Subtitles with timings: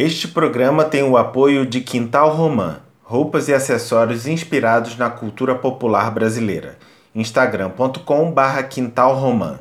[0.00, 6.08] Este programa tem o apoio de Quintal Romã, roupas e acessórios inspirados na cultura popular
[6.12, 6.78] brasileira.
[7.12, 9.58] instagram.com/barra Quintal Romã.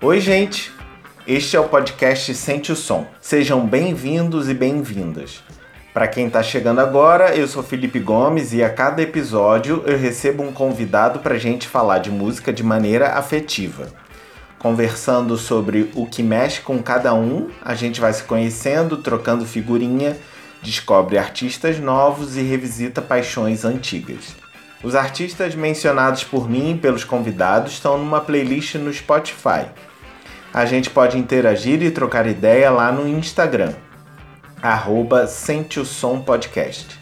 [0.00, 0.72] Oi, gente!
[1.26, 3.04] Este é o podcast Sente o Som.
[3.20, 5.42] Sejam bem-vindos e bem-vindas.
[5.92, 10.44] Para quem está chegando agora, eu sou Felipe Gomes e a cada episódio eu recebo
[10.44, 13.88] um convidado para gente falar de música de maneira afetiva.
[14.60, 20.16] Conversando sobre o que mexe com cada um, a gente vai se conhecendo, trocando figurinha,
[20.62, 24.36] descobre artistas novos e revisita paixões antigas.
[24.84, 29.66] Os artistas mencionados por mim e pelos convidados estão numa playlist no Spotify.
[30.54, 33.72] A gente pode interagir e trocar ideia lá no Instagram
[34.62, 36.98] arroba Sente o Som Podcast.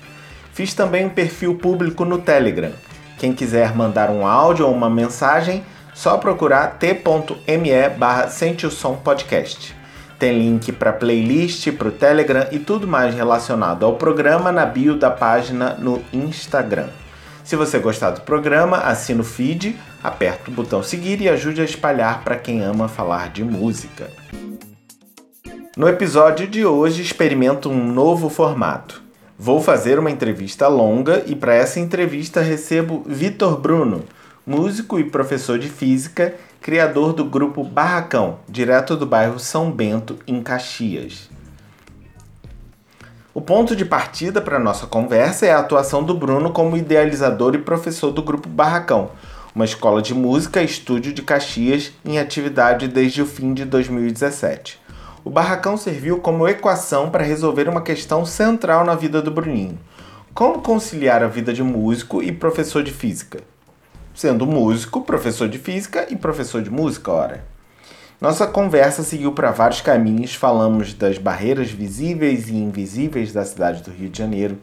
[0.53, 2.73] Fiz também um perfil público no Telegram.
[3.19, 5.65] Quem quiser mandar um áudio ou uma mensagem,
[5.99, 9.75] só procurar t.me barra Sente Som Podcast.
[10.17, 14.97] Tem link para playlist, para o Telegram e tudo mais relacionado ao programa na bio
[14.97, 16.87] da página no Instagram.
[17.43, 21.65] Se você gostar do programa, assina o feed, aperta o botão seguir e ajude a
[21.65, 24.09] espalhar para quem ama falar de música.
[25.77, 29.03] No episódio de hoje, experimento um novo formato.
[29.37, 34.05] Vou fazer uma entrevista longa e para essa entrevista recebo Vitor Bruno,
[34.49, 40.43] músico e professor de física, criador do grupo Barracão, direto do bairro São Bento, em
[40.43, 41.29] Caxias.
[43.35, 47.59] O ponto de partida para nossa conversa é a atuação do Bruno como idealizador e
[47.59, 49.11] professor do grupo Barracão,
[49.55, 54.89] uma escola de música e estúdio de Caxias em atividade desde o fim de 2017
[55.25, 59.79] o barracão serviu como equação para resolver uma questão central na vida do Bruninho:
[60.33, 63.41] como conciliar a vida de músico e professor de física?
[64.19, 67.45] Sendo músico, professor de física e professor de música, ora.
[68.21, 73.93] Nossa conversa seguiu para vários caminhos, falamos das barreiras visíveis e invisíveis da cidade do
[73.93, 74.59] Rio de Janeiro,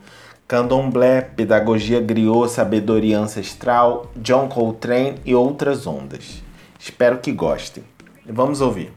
[0.46, 6.44] candomblé, pedagogia griot, sabedoria ancestral, John Coltrane e outras ondas.
[6.78, 7.86] Espero que gostem.
[8.26, 8.92] Vamos ouvir.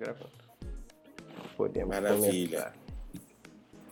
[0.00, 0.30] gravando.
[1.54, 2.60] Podemos Maravilha.
[2.60, 2.77] Começar.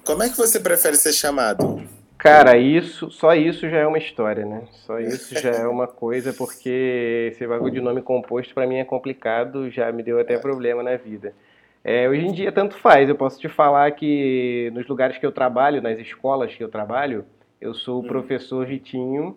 [0.07, 1.83] Como é que você prefere ser chamado?
[2.17, 4.63] Cara, isso, só isso já é uma história, né?
[4.71, 8.85] Só isso já é uma coisa, porque esse bagulho de nome composto para mim é
[8.85, 11.35] complicado, já me deu até problema na vida.
[11.83, 15.33] É, hoje em dia tanto faz, eu posso te falar que nos lugares que eu
[15.33, 17.25] trabalho, nas escolas que eu trabalho,
[17.61, 18.07] eu sou o hum.
[18.07, 19.37] professor Vitinho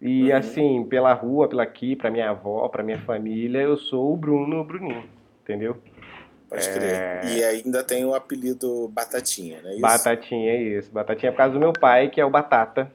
[0.00, 0.36] e uhum.
[0.36, 4.60] assim, pela rua, pela aqui, para minha avó, para minha família, eu sou o Bruno,
[4.60, 5.04] o Bruninho,
[5.42, 5.76] entendeu?
[6.48, 6.72] Pode é...
[6.72, 7.24] crer.
[7.36, 9.76] E ainda tem o apelido Batatinha, né?
[9.80, 10.90] Batatinha, isso.
[10.90, 12.90] Batatinha é por causa do meu pai, que é o Batata.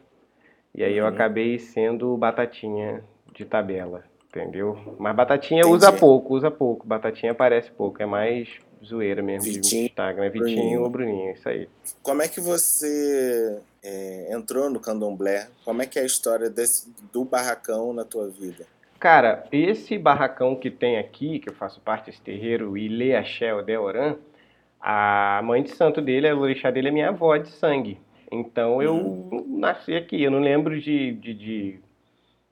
[0.74, 1.00] E aí uhum.
[1.00, 3.04] eu acabei sendo Batatinha
[3.34, 4.96] de tabela, entendeu?
[4.98, 5.76] Mas Batatinha Entendi.
[5.76, 6.86] usa pouco, usa pouco.
[6.88, 8.50] Batatinha aparece pouco, é mais
[8.84, 10.30] zoeira mesmo Vitinho, de Instagram.
[10.30, 10.82] Vitinho Bruninho.
[10.82, 11.70] ou Bruninho, isso aí.
[12.02, 15.48] Como é que você é, entrou no candomblé?
[15.64, 18.66] Como é que é a história desse, do barracão na tua vida?
[19.04, 24.16] Cara, esse barracão que tem aqui, que eu faço parte desse terreiro, Ile Axé Odeoran,
[24.80, 28.00] a mãe de santo dele, a orixá dele é minha avó de sangue.
[28.32, 29.58] Então eu uhum.
[29.60, 31.80] nasci aqui, eu não lembro de, de, de,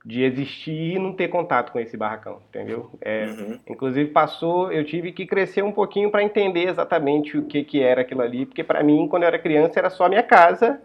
[0.05, 2.91] de, existir e não ter contato com esse barracão, entendeu?
[2.99, 3.57] É, uhum.
[3.69, 8.01] Inclusive passou, eu tive que crescer um pouquinho para entender exatamente o que, que era
[8.01, 10.81] aquilo ali, porque para mim, quando eu era criança, era só minha casa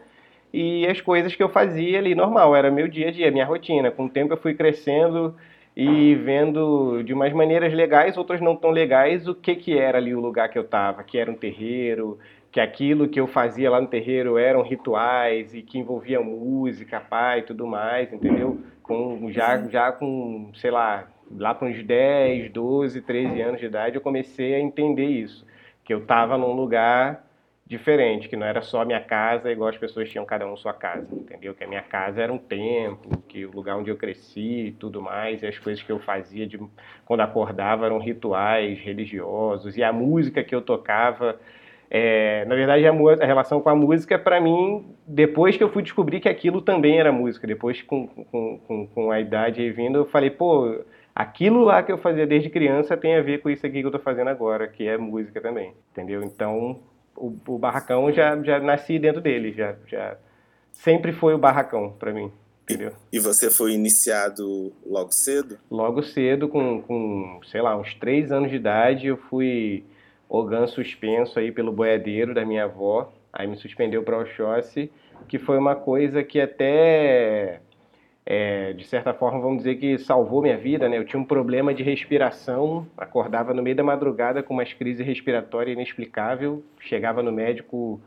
[0.52, 3.90] e as coisas que eu fazia ali normal, era meu dia a dia, minha rotina.
[3.90, 5.34] Com o tempo eu fui crescendo
[5.76, 10.14] e vendo de umas maneiras legais, outras não tão legais, o que, que era ali
[10.14, 12.18] o lugar que eu estava, que era um terreiro,
[12.50, 17.40] que aquilo que eu fazia lá no terreiro eram rituais e que envolvia música, pai
[17.40, 18.58] e tudo mais, entendeu?
[18.82, 23.96] Com, já, já com, sei lá, lá com uns 10, 12, 13 anos de idade,
[23.96, 25.46] eu comecei a entender isso,
[25.84, 27.25] que eu estava num lugar
[27.66, 30.72] diferente, que não era só a minha casa, igual as pessoas tinham cada um sua
[30.72, 31.52] casa, entendeu?
[31.52, 35.02] Que a minha casa era um templo, que o lugar onde eu cresci e tudo
[35.02, 36.60] mais, e as coisas que eu fazia de,
[37.04, 41.40] quando acordava eram rituais religiosos, e a música que eu tocava,
[41.90, 45.82] é, na verdade a, a, relação com a música, para mim, depois que eu fui
[45.82, 49.98] descobrir que aquilo também era música, depois com, com, com, com a idade aí vindo,
[49.98, 53.66] eu falei, pô, aquilo lá que eu fazia desde criança tem a ver com isso
[53.66, 56.22] aqui que eu tô fazendo agora, que é música também, entendeu?
[56.22, 56.80] Então,
[57.16, 60.16] o, o barracão já, já nasci dentro dele, já, já
[60.72, 62.30] sempre foi o barracão para mim.
[62.64, 62.92] Entendeu?
[63.12, 65.56] E você foi iniciado logo cedo?
[65.70, 69.84] Logo cedo, com, com, sei lá, uns três anos de idade, eu fui
[70.28, 74.90] organ suspenso aí pelo boiadeiro da minha avó, aí me suspendeu para o Oxóssi,
[75.28, 77.60] que foi uma coisa que até
[78.28, 80.98] é, de certa forma, vamos dizer que salvou minha vida, né?
[80.98, 85.74] Eu tinha um problema de respiração, acordava no meio da madrugada com umas crises respiratórias
[85.74, 88.00] inexplicável, chegava no médico,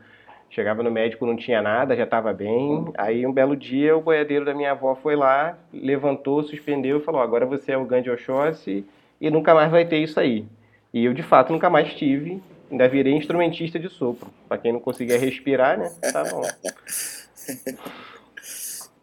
[0.50, 2.92] chegava no médico não tinha nada, já estava bem.
[2.98, 7.22] Aí um belo dia o boiadeiro da minha avó foi lá, levantou, suspendeu e falou:
[7.22, 8.84] agora você é o Gandhi Oxóssi
[9.18, 10.44] e nunca mais vai ter isso aí.
[10.92, 14.28] E eu de fato nunca mais tive, ainda virei instrumentista de sopro.
[14.46, 15.90] Para quem não conseguia respirar, né?
[16.12, 16.42] Tá bom.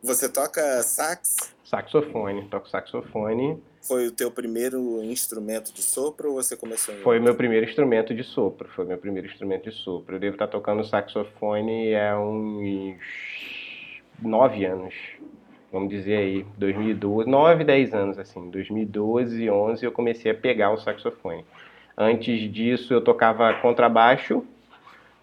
[0.07, 1.54] Você toca sax?
[1.65, 3.62] Saxofone, toco saxofone.
[3.86, 7.65] Foi o teu primeiro instrumento de sopro ou você começou em Foi o meu primeiro
[7.65, 10.15] instrumento de sopro, foi o meu primeiro instrumento de sopro.
[10.15, 12.98] Eu devo estar tocando saxofone há uns
[14.21, 14.95] nove anos,
[15.69, 20.77] vamos dizer aí, 2012, nove, dez anos assim, 2012, 11 eu comecei a pegar o
[20.77, 21.45] saxofone.
[21.98, 24.45] Antes disso eu tocava contrabaixo,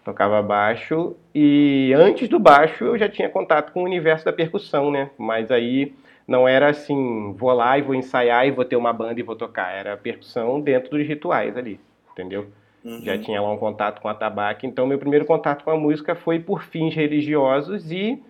[0.05, 4.91] tocava baixo e antes do baixo eu já tinha contato com o universo da percussão,
[4.91, 5.09] né?
[5.17, 5.95] Mas aí
[6.27, 9.35] não era assim, vou lá e vou ensaiar e vou ter uma banda e vou
[9.35, 9.73] tocar.
[9.73, 11.79] Era percussão dentro dos rituais ali,
[12.11, 12.45] entendeu?
[12.83, 13.01] Uhum.
[13.01, 14.67] Já tinha lá um contato com a tabaco.
[14.67, 18.21] Então meu primeiro contato com a música foi por fins religiosos e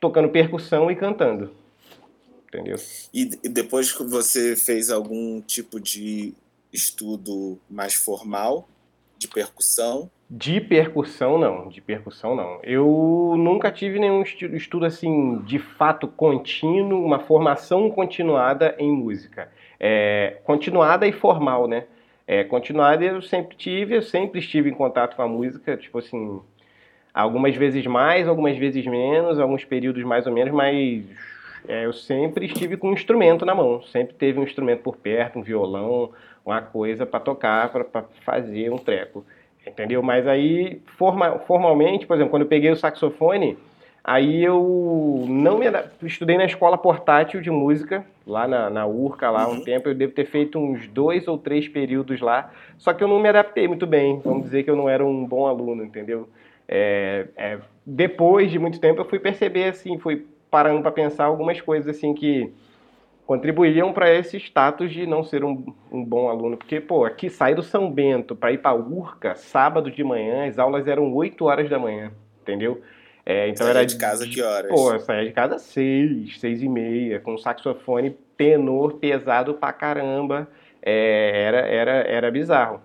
[0.00, 1.52] tocando percussão e cantando.
[2.48, 2.76] Entendeu?
[3.14, 6.34] E depois que você fez algum tipo de
[6.72, 8.68] estudo mais formal
[9.18, 11.68] de percussão, de percussão, não.
[11.68, 12.58] De percussão, não.
[12.62, 19.48] Eu nunca tive nenhum estudo, assim, de fato contínuo, uma formação continuada em música.
[19.78, 21.84] É, continuada e formal, né?
[22.26, 26.40] É, continuada eu sempre tive, eu sempre estive em contato com a música, tipo assim,
[27.14, 31.04] algumas vezes mais, algumas vezes menos, alguns períodos mais ou menos, mas
[31.68, 35.38] é, eu sempre estive com um instrumento na mão, sempre teve um instrumento por perto,
[35.38, 36.10] um violão,
[36.44, 39.24] uma coisa para tocar, para fazer um treco.
[39.66, 40.00] Entendeu?
[40.02, 43.58] Mas aí, forma, formalmente, por exemplo, quando eu peguei o saxofone,
[44.04, 45.66] aí eu não me
[46.04, 49.54] estudei na escola portátil de música, lá na, na URCA, lá uhum.
[49.54, 53.08] um tempo, eu devo ter feito uns dois ou três períodos lá, só que eu
[53.08, 56.28] não me adaptei muito bem, vamos dizer que eu não era um bom aluno, entendeu?
[56.68, 60.24] É, é, depois de muito tempo eu fui perceber, assim, fui
[60.56, 62.50] parando para pensar algumas coisas, assim, que
[63.26, 66.56] contribuíam para esse status de não ser um, um, bom aluno.
[66.56, 70.58] Porque, pô, aqui sair do São Bento para ir para Urca, sábado de manhã, as
[70.58, 72.10] aulas eram 8 horas da manhã,
[72.40, 72.80] entendeu?
[73.26, 74.70] É, então saía era de casa que horas?
[74.70, 80.48] Pô, eu saía de casa seis, seis e meia, com saxofone tenor pesado pra caramba.
[80.80, 82.80] É, era, era, era bizarro.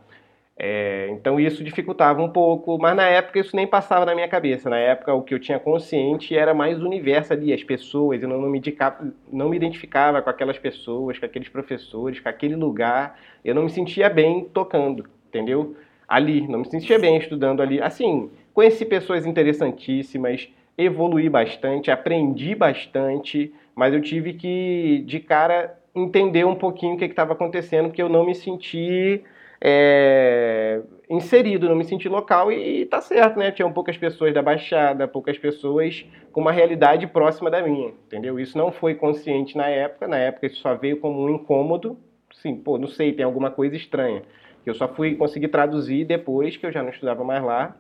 [0.64, 4.70] É, então isso dificultava um pouco, mas na época isso nem passava na minha cabeça.
[4.70, 8.22] Na época o que eu tinha consciente era mais o universo ali, as pessoas.
[8.22, 12.30] Eu não, não, me, indicava, não me identificava com aquelas pessoas, com aqueles professores, com
[12.30, 13.20] aquele lugar.
[13.44, 15.76] Eu não me sentia bem tocando, entendeu?
[16.08, 17.82] Ali, não me sentia bem estudando ali.
[17.82, 20.48] Assim, conheci pessoas interessantíssimas,
[20.78, 27.06] evolui bastante, aprendi bastante, mas eu tive que, de cara, entender um pouquinho o que
[27.06, 29.24] estava acontecendo, porque eu não me senti
[29.64, 33.52] é, inserido, não me senti local e, e tá certo, né?
[33.52, 38.40] Tinham poucas pessoas da Baixada, poucas pessoas com uma realidade próxima da minha, entendeu?
[38.40, 41.98] Isso não foi consciente na época, na época isso só veio como um incômodo,
[42.34, 44.24] sim, pô, não sei, tem alguma coisa estranha.
[44.64, 47.78] Que eu só fui conseguir traduzir depois que eu já não estudava mais lá,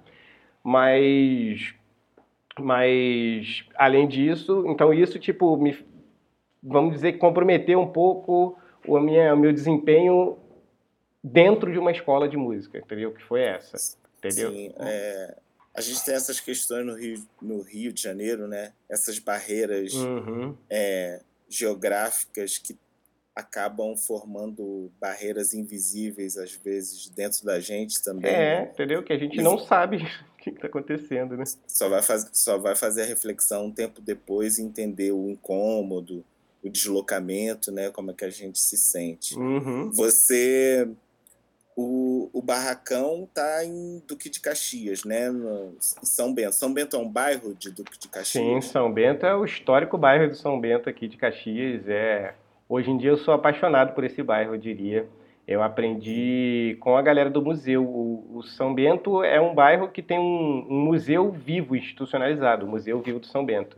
[0.63, 1.73] mas
[2.59, 5.75] mas além disso, então isso tipo me
[6.61, 10.37] vamos dizer que comprometeu um pouco o, minha, o meu desempenho
[11.23, 13.13] dentro de uma escola de música, entendeu?
[13.13, 14.51] Que foi essa, entendeu?
[14.51, 15.37] Sim, é,
[15.73, 18.73] a gente tem essas questões no Rio, no Rio de Janeiro, né?
[18.89, 20.55] Essas barreiras uhum.
[20.69, 22.77] é, geográficas que
[23.33, 28.31] acabam formando barreiras invisíveis às vezes dentro da gente também.
[28.31, 28.71] É, né?
[28.73, 29.01] entendeu?
[29.01, 29.97] Que a gente não sabe
[30.35, 31.45] o que está acontecendo, né?
[31.67, 36.25] Só vai, faz, só vai fazer a reflexão um tempo depois e entender o incômodo,
[36.61, 37.89] o deslocamento, né?
[37.89, 39.37] Como é que a gente se sente.
[39.37, 39.89] Uhum.
[39.91, 40.89] Você
[41.81, 45.29] o, o Barracão está em Duque de Caxias, né?
[45.29, 46.53] No, São Bento.
[46.53, 48.43] São Bento é um bairro de Duque de Caxias?
[48.43, 51.87] Sim, São Bento é o histórico bairro de São Bento aqui de Caxias.
[51.87, 52.33] É...
[52.69, 55.07] Hoje em dia eu sou apaixonado por esse bairro, eu diria.
[55.47, 57.83] Eu aprendi com a galera do museu.
[57.83, 62.69] O, o São Bento é um bairro que tem um, um museu vivo institucionalizado, o
[62.69, 63.77] Museu Vivo do São Bento.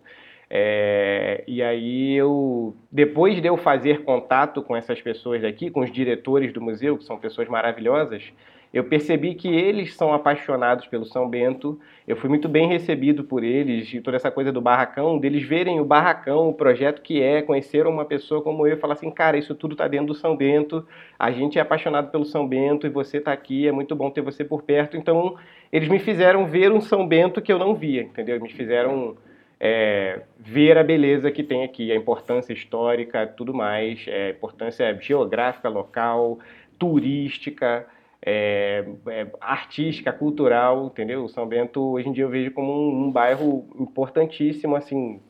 [0.55, 5.91] É, e aí eu, depois de eu fazer contato com essas pessoas daqui, com os
[5.91, 8.31] diretores do museu, que são pessoas maravilhosas,
[8.71, 11.79] eu percebi que eles são apaixonados pelo São Bento.
[12.07, 15.79] Eu fui muito bem recebido por eles e toda essa coisa do barracão, deles verem
[15.79, 19.35] o barracão, o projeto que é, conheceram uma pessoa como eu e falar assim, cara,
[19.35, 20.85] isso tudo está dentro do São Bento.
[21.17, 24.21] A gente é apaixonado pelo São Bento e você está aqui, é muito bom ter
[24.21, 24.97] você por perto.
[24.97, 25.35] Então,
[25.71, 28.39] eles me fizeram ver um São Bento que eu não via, entendeu?
[28.39, 29.17] Me fizeram
[29.59, 35.69] é, ver a beleza que tem aqui, a importância histórica, tudo mais, é, importância geográfica
[35.69, 36.39] local,
[36.77, 37.87] turística,
[38.25, 41.27] é, é, artística, cultural, entendeu?
[41.27, 45.21] São Bento hoje em dia eu vejo como um, um bairro importantíssimo, assim,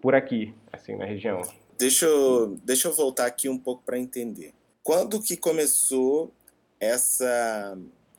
[0.00, 1.42] por aqui, assim, na região.
[1.78, 4.52] Deixa eu, deixa eu voltar aqui um pouco para entender.
[4.82, 6.32] Quando que começou
[6.78, 7.78] essa...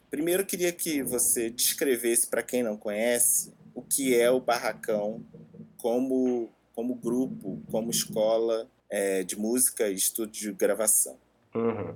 [0.10, 5.22] Primeiro queria que você descrevesse para quem não conhece o que é o Barracão
[5.78, 11.18] como, como grupo, como escola é, de música e estúdio de gravação.
[11.54, 11.94] Uhum.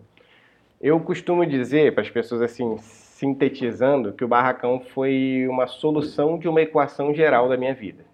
[0.80, 6.48] Eu costumo dizer para as pessoas assim, sintetizando, que o Barracão foi uma solução de
[6.48, 8.06] uma equação geral da minha vida.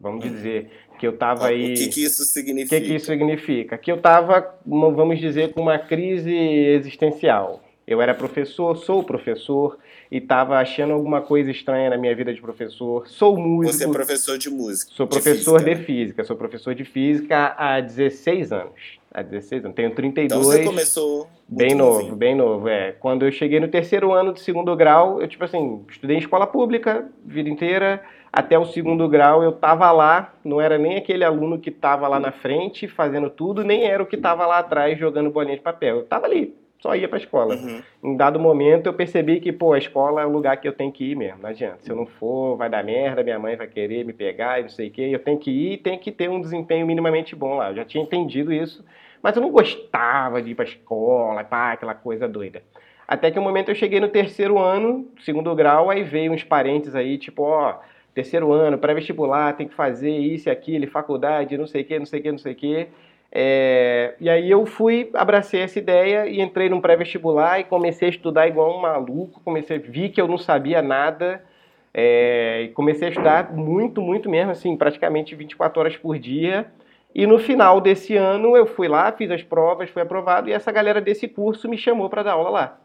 [0.00, 0.30] Vamos uhum.
[0.30, 1.72] dizer que eu estava aí.
[1.72, 2.76] O que, que isso significa?
[2.76, 3.78] O que, que isso significa?
[3.78, 7.62] Que eu estava, vamos dizer, com uma crise existencial.
[7.90, 9.76] Eu era professor, sou professor
[10.12, 13.08] e estava achando alguma coisa estranha na minha vida de professor.
[13.08, 13.76] Sou músico.
[13.76, 14.92] Você é professor de música.
[14.94, 16.24] Sou professor de física, de física.
[16.24, 19.00] Sou professor de física há 16 anos.
[19.12, 19.74] Há 16 anos.
[19.74, 20.40] Tenho 32.
[20.40, 22.14] Então você começou bem novo, novinho.
[22.14, 22.92] bem novo, é.
[22.92, 26.46] Quando eu cheguei no terceiro ano do segundo grau, eu tipo assim, estudei em escola
[26.46, 28.00] pública vida inteira
[28.32, 32.20] até o segundo grau eu estava lá, não era nem aquele aluno que estava lá
[32.20, 35.96] na frente fazendo tudo, nem era o que estava lá atrás jogando bolinha de papel.
[35.96, 37.54] Eu estava ali, só ia para a escola.
[37.54, 37.82] Uhum.
[38.02, 40.90] Em dado momento eu percebi que, pô, a escola é o lugar que eu tenho
[40.90, 41.78] que ir mesmo, não adianta.
[41.80, 44.68] Se eu não for, vai dar merda, minha mãe vai querer me pegar e não
[44.70, 45.10] sei o quê.
[45.12, 47.70] Eu tenho que ir e tenho que ter um desempenho minimamente bom lá.
[47.70, 48.84] Eu já tinha entendido isso,
[49.22, 52.62] mas eu não gostava de ir para a escola, pá, aquela coisa doida.
[53.06, 56.44] Até que o um momento eu cheguei no terceiro ano, segundo grau, aí veio uns
[56.44, 57.80] parentes aí, tipo, ó
[58.14, 62.06] terceiro ano, pré-vestibular, tem que fazer isso e aquilo, faculdade, não sei o que, não
[62.06, 62.88] sei o que, não sei o que.
[63.32, 68.10] É, e aí eu fui, abracei essa ideia e entrei num pré-vestibular e comecei a
[68.10, 71.44] estudar igual um maluco, comecei, vi que eu não sabia nada,
[71.94, 76.66] é, e comecei a estudar muito, muito mesmo, assim, praticamente 24 horas por dia.
[77.14, 80.70] E no final desse ano eu fui lá, fiz as provas, fui aprovado e essa
[80.70, 82.80] galera desse curso me chamou para dar aula lá.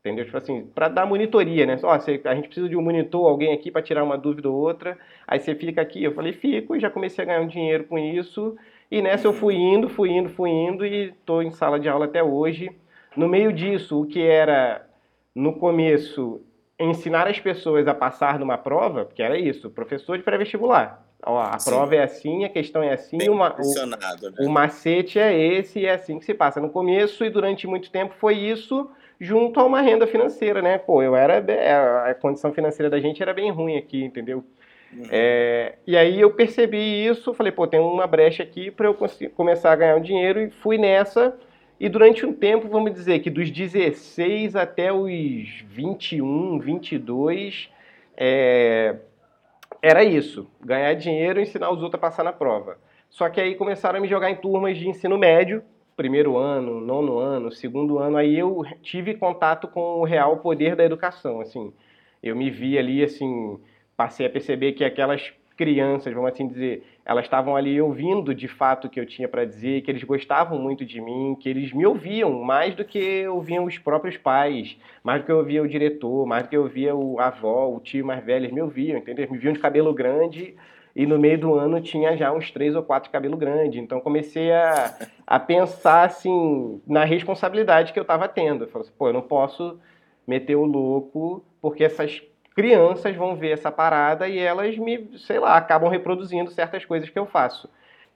[0.00, 0.24] Entendeu?
[0.24, 1.78] Tipo assim, para dar monitoria, né?
[1.82, 1.98] Ó, a
[2.34, 4.98] gente precisa de um monitor, alguém aqui para tirar uma dúvida ou outra.
[5.26, 6.02] Aí você fica aqui.
[6.02, 8.56] Eu falei, fico, e já comecei a ganhar um dinheiro com isso.
[8.90, 12.06] E nessa eu fui indo, fui indo, fui indo e estou em sala de aula
[12.06, 12.70] até hoje.
[13.16, 14.86] No meio disso, o que era
[15.34, 16.40] no começo
[16.78, 21.04] ensinar as pessoas a passar numa prova, que era isso, professor de pré-vestibular.
[21.22, 21.70] Ó, a Sim.
[21.70, 23.96] prova é assim, a questão é assim, uma, o, né?
[24.40, 26.60] o macete é esse e é assim que se passa.
[26.60, 30.78] No começo e durante muito tempo foi isso junto a uma renda financeira, né?
[30.78, 31.38] Pô, eu era.
[32.10, 34.42] A condição financeira da gente era bem ruim aqui, entendeu?
[34.92, 35.04] Uhum.
[35.10, 38.96] É, e aí eu percebi isso, falei, pô, tem uma brecha aqui para eu
[39.34, 41.38] começar a ganhar um dinheiro e fui nessa.
[41.78, 45.10] E durante um tempo, vamos dizer que dos 16 até os
[45.68, 47.70] 21, 22,
[48.16, 48.96] é,
[49.80, 52.76] era isso: ganhar dinheiro e ensinar os outros a passar na prova.
[53.08, 55.62] Só que aí começaram a me jogar em turmas de ensino médio,
[55.96, 60.84] primeiro ano, nono ano, segundo ano, aí eu tive contato com o real poder da
[60.84, 61.72] educação, assim.
[62.22, 63.58] Eu me vi ali, assim,
[64.00, 68.86] passei a perceber que aquelas crianças, vamos assim dizer, elas estavam ali ouvindo de fato
[68.86, 71.84] o que eu tinha para dizer, que eles gostavam muito de mim, que eles me
[71.84, 76.26] ouviam mais do que ouviam os próprios pais, mais do que eu ouvia o diretor,
[76.26, 79.24] mais do que eu ouvia o avó, o tio mais velho, eles me ouviam, entendeu?
[79.24, 80.54] Eles me viam de cabelo grande
[80.96, 83.80] e no meio do ano tinha já uns três ou quatro cabelo grande.
[83.80, 88.64] Então comecei a, a pensar assim na responsabilidade que eu estava tendo.
[88.64, 89.78] Eu falei assim, pô, eu não posso
[90.26, 92.22] meter o louco porque essas
[92.60, 97.18] crianças vão ver essa parada e elas me, sei lá, acabam reproduzindo certas coisas que
[97.18, 97.70] eu faço.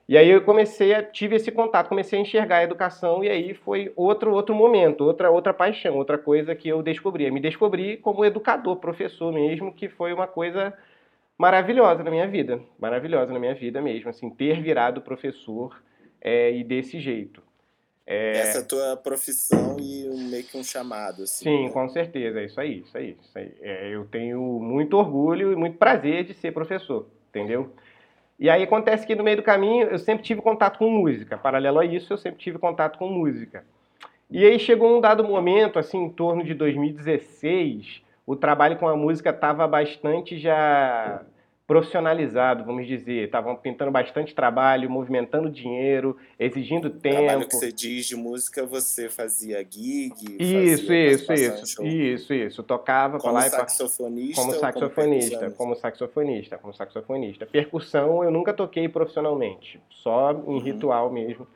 [0.07, 3.55] E aí eu comecei a tive esse contato, comecei a enxergar a educação e aí
[3.55, 7.25] foi outro outro momento, outra outra paixão, outra coisa que eu descobri.
[7.25, 10.71] Eu me descobri como educador, professor mesmo, que foi uma coisa
[11.39, 15.75] maravilhosa na minha vida, maravilhosa na minha vida mesmo, assim, ter virado professor
[16.21, 17.41] é, e desse jeito.
[18.07, 18.37] É...
[18.37, 21.45] Essa é a tua profissão e meio que um chamado, assim.
[21.45, 21.69] Sim, né?
[21.71, 23.17] com certeza, é isso aí, isso aí.
[23.21, 23.51] Isso aí.
[23.61, 27.73] É, eu tenho muito orgulho e muito prazer de ser professor, entendeu?
[28.37, 31.79] E aí acontece que no meio do caminho eu sempre tive contato com música, paralelo
[31.79, 33.63] a isso eu sempre tive contato com música.
[34.29, 38.95] E aí chegou um dado momento, assim, em torno de 2016, o trabalho com a
[38.95, 41.21] música estava bastante já
[41.67, 43.25] profissionalizado, vamos dizer.
[43.25, 47.15] Estavam pintando bastante trabalho, movimentando dinheiro, exigindo tempo.
[47.15, 50.13] Trabalho que você diz de música, você fazia gig?
[50.39, 50.87] Isso,
[51.25, 51.83] fazia isso, isso.
[51.83, 52.63] Isso, isso.
[52.63, 57.45] Tocava como lá saxofonista, como saxofonista, como, como saxofonista, como saxofonista.
[57.45, 60.59] Percussão eu nunca toquei profissionalmente, só em uhum.
[60.59, 61.47] ritual mesmo.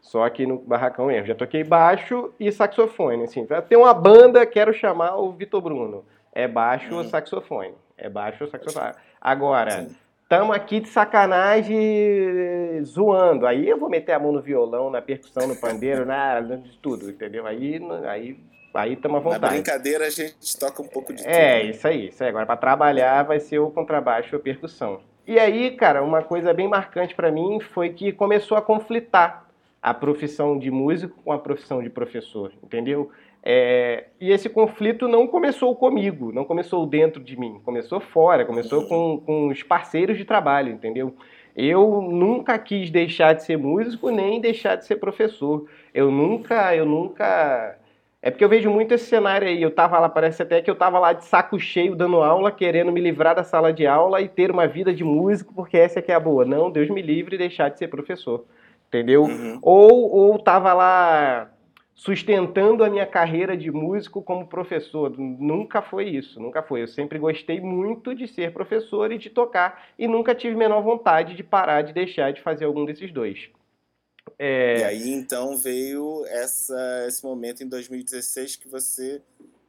[0.00, 1.26] Só aqui no barracão mesmo.
[1.26, 3.24] Já toquei baixo e saxofone.
[3.24, 6.04] Assim, tem uma banda, quero chamar o Vitor Bruno.
[6.32, 7.08] É baixo ou uhum.
[7.08, 7.74] saxofone.
[7.96, 8.94] É baixo ou saxofone.
[9.20, 9.88] Agora.
[10.28, 13.46] Tamo aqui de sacanagem zoando.
[13.46, 17.08] Aí eu vou meter a mão no violão, na percussão, no pandeiro, na, de tudo,
[17.08, 17.46] entendeu?
[17.46, 18.38] Aí, aí,
[18.74, 19.40] aí tamo à vontade.
[19.40, 21.34] Na brincadeira a gente toca um pouco de é, tudo.
[21.34, 22.28] É, isso aí, isso aí.
[22.28, 25.00] Agora para trabalhar vai ser o contrabaixo ou a percussão.
[25.26, 29.46] E aí, cara, uma coisa bem marcante para mim foi que começou a conflitar
[29.80, 33.10] a profissão de músico com a profissão de professor, entendeu?
[33.42, 38.86] É, e esse conflito não começou comigo, não começou dentro de mim, começou fora, começou
[38.86, 41.14] com, com os parceiros de trabalho, entendeu?
[41.56, 45.66] Eu nunca quis deixar de ser músico nem deixar de ser professor.
[45.92, 47.76] Eu nunca, eu nunca
[48.20, 49.62] é porque eu vejo muito esse cenário aí.
[49.62, 52.90] Eu tava lá, parece até que eu tava lá de saco cheio dando aula, querendo
[52.90, 56.02] me livrar da sala de aula e ter uma vida de músico, porque essa é
[56.02, 56.44] que é a boa.
[56.44, 58.44] Não, Deus me livre e deixar de ser professor.
[58.88, 59.22] Entendeu?
[59.24, 59.58] Uhum.
[59.62, 61.50] Ou, ou tava lá
[61.98, 65.12] sustentando a minha carreira de músico como professor.
[65.18, 66.82] Nunca foi isso, nunca foi.
[66.82, 71.34] Eu sempre gostei muito de ser professor e de tocar e nunca tive menor vontade
[71.34, 73.50] de parar, de deixar de fazer algum desses dois.
[74.38, 74.78] É...
[74.78, 79.20] E aí então veio essa, esse momento em 2016 que você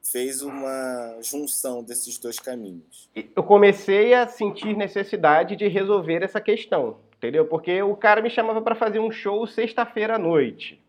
[0.04, 3.10] fez uma junção desses dois caminhos.
[3.16, 7.48] Eu comecei a sentir necessidade de resolver essa questão, entendeu?
[7.48, 10.80] Porque o cara me chamava para fazer um show sexta-feira à noite.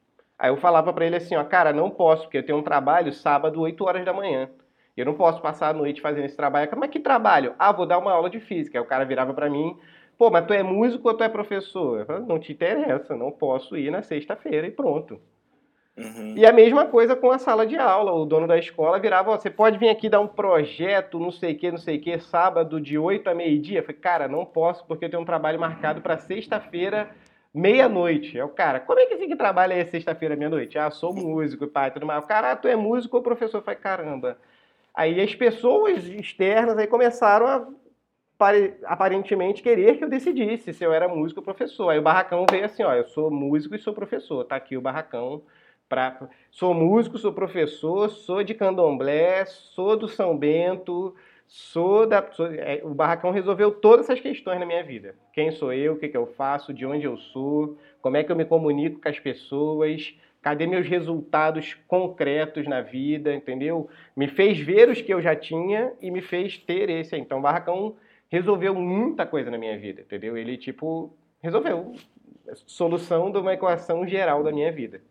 [0.41, 3.13] Aí eu falava para ele assim, ó, cara, não posso, porque eu tenho um trabalho
[3.13, 4.51] sábado, 8 horas da manhã.
[4.97, 6.69] Eu não posso passar a noite fazendo esse trabalho.
[6.77, 7.55] Mas que trabalho?
[7.59, 8.79] Ah, vou dar uma aula de física.
[8.79, 9.77] Aí o cara virava para mim,
[10.21, 12.05] Pô, mas tu é músico ou tu é professor?
[12.05, 15.19] Falo, não te interessa, não posso ir na sexta-feira e pronto.
[15.97, 16.35] Uhum.
[16.37, 18.13] E a mesma coisa com a sala de aula.
[18.13, 21.57] O dono da escola virava, você pode vir aqui dar um projeto, não sei o
[21.57, 23.79] que, não sei o que, sábado de 8 a meio-dia?
[23.79, 27.09] Eu falei, cara, não posso porque eu tenho um trabalho marcado para sexta-feira,
[27.53, 28.39] meia-noite.
[28.39, 30.79] É o cara, como é que esse que trabalha aí sexta-feira, meia-noite?
[30.79, 32.25] Ah, sou músico, pai, tudo mais.
[32.25, 33.63] O cara, ah, tu é músico ou professor?
[33.63, 34.39] Falei, caramba.
[34.95, 37.67] Aí as pessoas externas aí começaram a
[38.85, 41.91] aparentemente querer que eu decidisse se eu era músico ou professor.
[41.91, 44.45] Aí o barracão veio assim, ó, eu sou músico e sou professor.
[44.45, 45.43] Tá aqui o barracão.
[45.89, 46.29] Pra...
[46.51, 51.15] Sou músico, sou professor, sou de candomblé, sou do São Bento,
[51.51, 52.25] sou da.
[52.33, 52.47] Sou...
[52.47, 55.17] É, o barracão resolveu todas essas questões na minha vida.
[55.33, 58.31] Quem sou eu, o que, que eu faço, de onde eu sou, como é que
[58.31, 63.91] eu me comunico com as pessoas, cadê meus resultados concretos na vida, entendeu?
[64.17, 67.17] Me fez ver os que eu já tinha e me fez ter esse.
[67.17, 67.97] Então, o barracão
[68.29, 70.37] resolveu muita coisa na minha vida, entendeu?
[70.37, 71.95] Ele, tipo, resolveu.
[72.65, 75.03] Solução de uma equação geral da minha vida.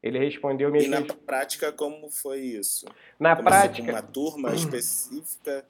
[0.00, 2.86] Ele respondeu minha E na prática, como foi isso?
[3.18, 3.90] Na como prática.
[3.90, 5.66] Uma turma específica?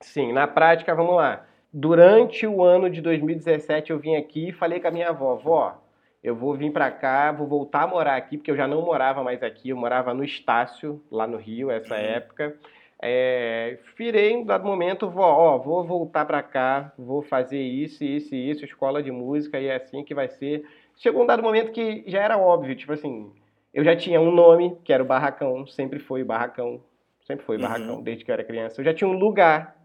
[0.00, 1.46] Sim, na prática, vamos lá.
[1.72, 5.78] Durante o ano de 2017, eu vim aqui e falei com a minha avó: Vó,
[6.22, 9.22] eu vou vir para cá, vou voltar a morar aqui, porque eu já não morava
[9.22, 12.00] mais aqui, eu morava no Estácio, lá no Rio, essa uhum.
[12.00, 12.56] época.
[13.02, 18.34] É, virei em dado momento, vou, ó, vou voltar para cá, vou fazer isso, isso
[18.34, 20.66] e isso, escola de música, e é assim que vai ser.
[20.96, 23.32] Chegou um dado momento que já era óbvio, tipo assim,
[23.72, 26.82] eu já tinha um nome, que era o Barracão, sempre foi Barracão,
[27.22, 28.02] sempre foi Barracão, uhum.
[28.02, 28.80] desde que eu era criança.
[28.80, 29.79] Eu já tinha um lugar,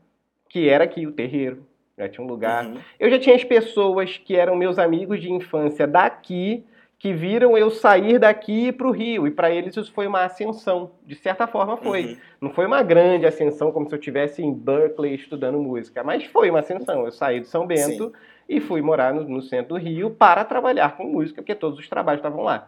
[0.50, 1.66] que era aqui, o terreiro,
[1.98, 2.66] já tinha um lugar.
[2.66, 2.78] Uhum.
[3.00, 6.66] Eu já tinha as pessoas que eram meus amigos de infância daqui,
[6.98, 9.28] que viram eu sair daqui para o Rio.
[9.28, 10.92] E para eles isso foi uma ascensão.
[11.06, 12.06] De certa forma foi.
[12.06, 12.18] Uhum.
[12.42, 16.50] Não foi uma grande ascensão, como se eu estivesse em Berkeley estudando música, mas foi
[16.50, 17.06] uma ascensão.
[17.06, 18.14] Eu saí de São Bento Sim.
[18.50, 21.88] e fui morar no, no, centro do Rio para trabalhar com música, porque todos os
[21.88, 22.68] trabalhos estavam lá.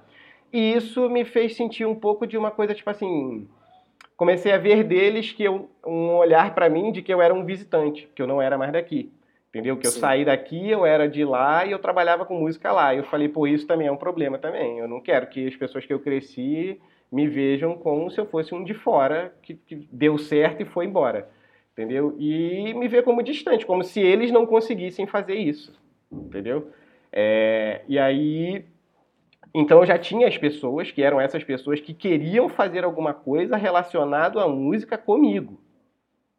[0.52, 3.48] E isso me fez sentir um pouco de uma coisa tipo assim.
[4.17, 7.45] Comecei a ver deles que eu, um olhar para mim de que eu era um
[7.45, 9.12] visitante, que eu não era mais daqui.
[9.49, 9.77] Entendeu?
[9.77, 9.99] Que eu Sim.
[9.99, 12.93] saí daqui, eu era de lá e eu trabalhava com música lá.
[12.93, 14.80] E eu falei, pô, isso também é um problema também.
[14.80, 18.53] Eu não quero que as pessoas que eu cresci me vejam como se eu fosse
[18.53, 21.30] um de fora que, que deu certo e foi embora.
[21.73, 22.15] Entendeu?
[22.17, 25.71] E me ver como distante, como se eles não conseguissem fazer isso.
[26.12, 26.71] Entendeu?
[27.12, 28.65] É, e aí,
[29.60, 33.58] então eu já tinha as pessoas, que eram essas pessoas que queriam fazer alguma coisa
[33.58, 35.60] relacionado à música comigo.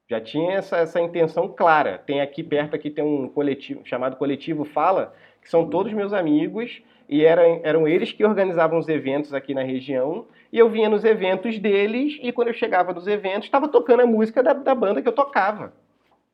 [0.09, 1.99] Já tinha essa, essa intenção clara.
[1.99, 6.81] Tem aqui perto aqui tem um coletivo chamado Coletivo Fala, que são todos meus amigos
[7.09, 10.25] e eram, eram eles que organizavam os eventos aqui na região.
[10.53, 14.07] E eu vinha nos eventos deles e quando eu chegava nos eventos estava tocando a
[14.07, 15.73] música da, da banda que eu tocava.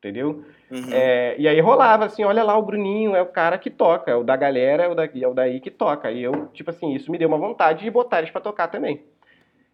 [0.04, 0.44] Entendeu?
[0.70, 0.92] Uhum.
[0.92, 4.14] É, e aí rolava assim, olha lá o Bruninho, é o cara que toca, é
[4.14, 6.10] o da galera, é o, da, é o daí que toca.
[6.10, 9.02] E eu, tipo assim, isso me deu uma vontade de botar eles para tocar também.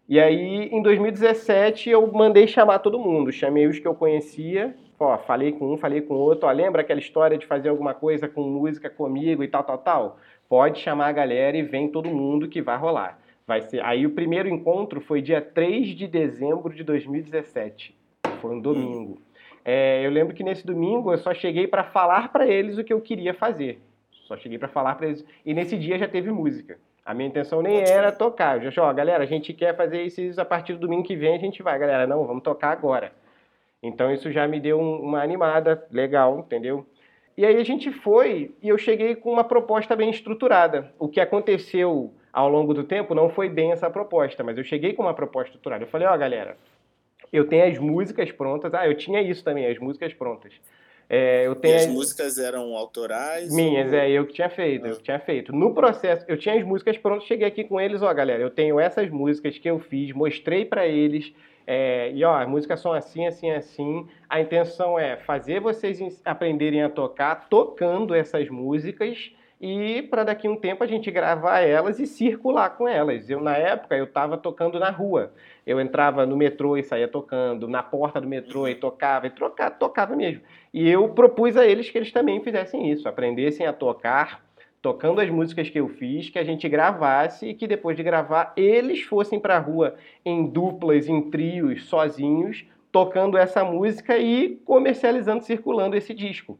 [0.07, 3.29] E aí, em 2017, eu mandei chamar todo mundo.
[3.29, 6.47] Chamei os que eu conhecia, ó, falei com um, falei com outro.
[6.47, 10.17] Ó, lembra aquela história de fazer alguma coisa com música comigo e tal, tal, tal?
[10.47, 13.19] Pode chamar a galera e vem todo mundo que vai rolar.
[13.45, 13.83] Vai ser.
[13.83, 17.99] Aí o primeiro encontro foi dia 3 de dezembro de 2017.
[18.39, 19.21] Foi um domingo.
[19.63, 22.93] É, eu lembro que nesse domingo eu só cheguei para falar para eles o que
[22.93, 23.81] eu queria fazer.
[24.27, 25.25] Só cheguei para falar para eles.
[25.45, 26.79] E nesse dia já teve música.
[27.05, 28.57] A minha intenção nem era tocar.
[28.57, 31.15] Eu já achei, ó, galera, a gente quer fazer isso a partir do domingo que
[31.15, 31.77] vem, a gente vai.
[31.77, 33.11] Galera, não, vamos tocar agora.
[33.81, 36.85] Então isso já me deu uma animada legal, entendeu?
[37.35, 40.93] E aí a gente foi e eu cheguei com uma proposta bem estruturada.
[40.99, 44.93] O que aconteceu ao longo do tempo não foi bem essa proposta, mas eu cheguei
[44.93, 45.83] com uma proposta estruturada.
[45.83, 46.55] Eu falei, ó, galera,
[47.31, 48.73] eu tenho as músicas prontas.
[48.73, 50.53] Ah, eu tinha isso também, as músicas prontas.
[51.09, 53.53] É, eu tenho e as músicas eram autorais?
[53.53, 53.99] Minhas, ou...
[53.99, 54.89] é, eu que tinha feito, ah.
[54.89, 55.53] eu que tinha feito.
[55.53, 58.79] No processo, eu tinha as músicas prontas, cheguei aqui com eles, ó, galera, eu tenho
[58.79, 61.33] essas músicas que eu fiz, mostrei para eles,
[61.67, 64.07] é, e ó, as músicas são assim, assim, assim.
[64.29, 69.31] A intenção é fazer vocês aprenderem a tocar tocando essas músicas
[69.61, 73.29] e para daqui a um tempo a gente gravar elas e circular com elas.
[73.29, 75.31] Eu na época eu estava tocando na rua.
[75.67, 79.69] Eu entrava no metrô e saía tocando, na porta do metrô e tocava, e trocava,
[79.69, 80.41] tocava mesmo.
[80.73, 84.43] E eu propus a eles que eles também fizessem isso, aprendessem a tocar,
[84.81, 88.53] tocando as músicas que eu fiz, que a gente gravasse e que depois de gravar
[88.57, 89.95] eles fossem para a rua
[90.25, 96.57] em duplas, em trios, sozinhos, tocando essa música e comercializando, circulando esse disco.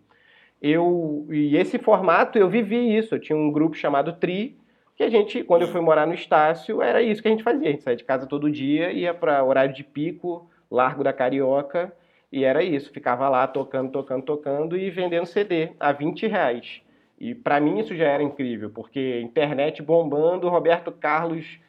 [0.61, 3.15] Eu e esse formato eu vivi isso.
[3.15, 4.57] Eu tinha um grupo chamado Tri,
[4.95, 7.69] que a gente, quando eu fui morar no Estácio, era isso que a gente fazia.
[7.69, 11.91] A gente saía de casa todo dia, ia para horário de pico, Largo da Carioca,
[12.31, 12.91] e era isso.
[12.91, 16.81] Ficava lá tocando, tocando, tocando e vendendo CD a 20 reais.
[17.19, 21.59] E para mim isso já era incrível, porque internet bombando, Roberto Carlos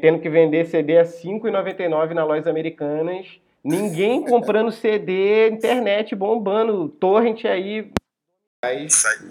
[0.00, 6.88] tendo que vender CD a R$ 5,99 na lojas americanas, ninguém comprando CD, internet bombando,
[6.88, 7.90] torrent aí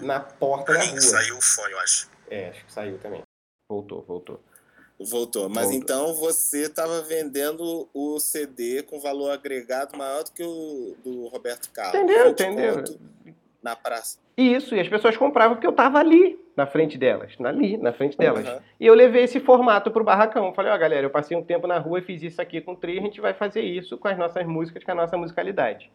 [0.02, 1.00] na porta da rua.
[1.00, 2.10] Saiu o fone, eu acho.
[2.30, 3.22] É, acho que saiu também.
[3.68, 4.40] Voltou, voltou.
[4.98, 5.48] Voltou.
[5.48, 5.78] Mas voltou.
[5.78, 11.70] então você estava vendendo o CD com valor agregado maior do que o do Roberto
[11.70, 12.00] Carlos.
[12.00, 12.84] Entendeu, entendeu.
[13.66, 14.18] Na praça.
[14.36, 18.16] Isso, e as pessoas compravam porque eu estava ali, na frente delas, ali, na frente
[18.16, 18.48] delas.
[18.48, 18.58] Uhum.
[18.78, 20.54] E eu levei esse formato pro barracão.
[20.54, 22.72] Falei, ó, oh, galera, eu passei um tempo na rua e fiz isso aqui com
[22.72, 25.90] o Tri, a gente vai fazer isso com as nossas músicas, com a nossa musicalidade.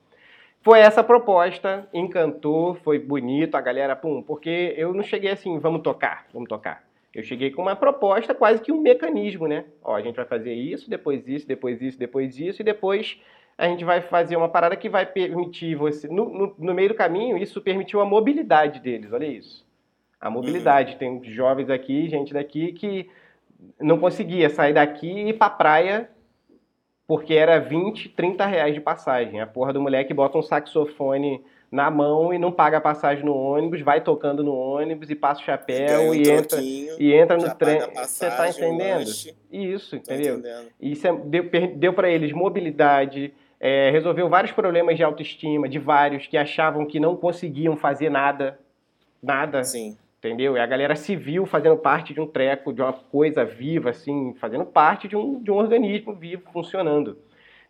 [0.63, 5.81] Foi essa proposta, encantou, foi bonito, a galera, pum, porque eu não cheguei assim, vamos
[5.81, 6.84] tocar, vamos tocar.
[7.13, 9.65] Eu cheguei com uma proposta, quase que um mecanismo, né?
[9.84, 13.19] Ó, a gente vai fazer isso, depois isso, depois isso, depois isso, e depois
[13.62, 16.08] a gente vai fazer uma parada que vai permitir você.
[16.08, 19.63] No, no, no meio do caminho, isso permitiu a mobilidade deles, olha isso.
[20.19, 20.93] A mobilidade.
[20.93, 20.97] Uhum.
[20.97, 23.08] Tem jovens aqui, gente daqui, que
[23.80, 26.10] não conseguia sair daqui e ir pra praia
[27.06, 29.39] porque era 20, 30 reais de passagem.
[29.39, 33.36] A porra do moleque bota um saxofone na mão e não paga a passagem no
[33.36, 37.80] ônibus, vai tocando no ônibus e passa o chapéu e, entra e entra no trem.
[37.93, 39.10] Você tá entendendo?
[39.52, 40.39] Isso, entendeu?
[40.39, 40.67] Entendendo.
[40.82, 41.43] Isso é, deu,
[41.76, 47.00] deu para eles mobilidade, é, resolveu vários problemas de autoestima, de vários que achavam que
[47.00, 48.60] não conseguiam fazer nada,
[49.24, 49.63] nada.
[49.63, 50.56] Sim entendeu?
[50.56, 54.36] E a galera se viu fazendo parte de um treco, de uma coisa viva, assim,
[54.39, 57.17] fazendo parte de um, de um organismo vivo, funcionando.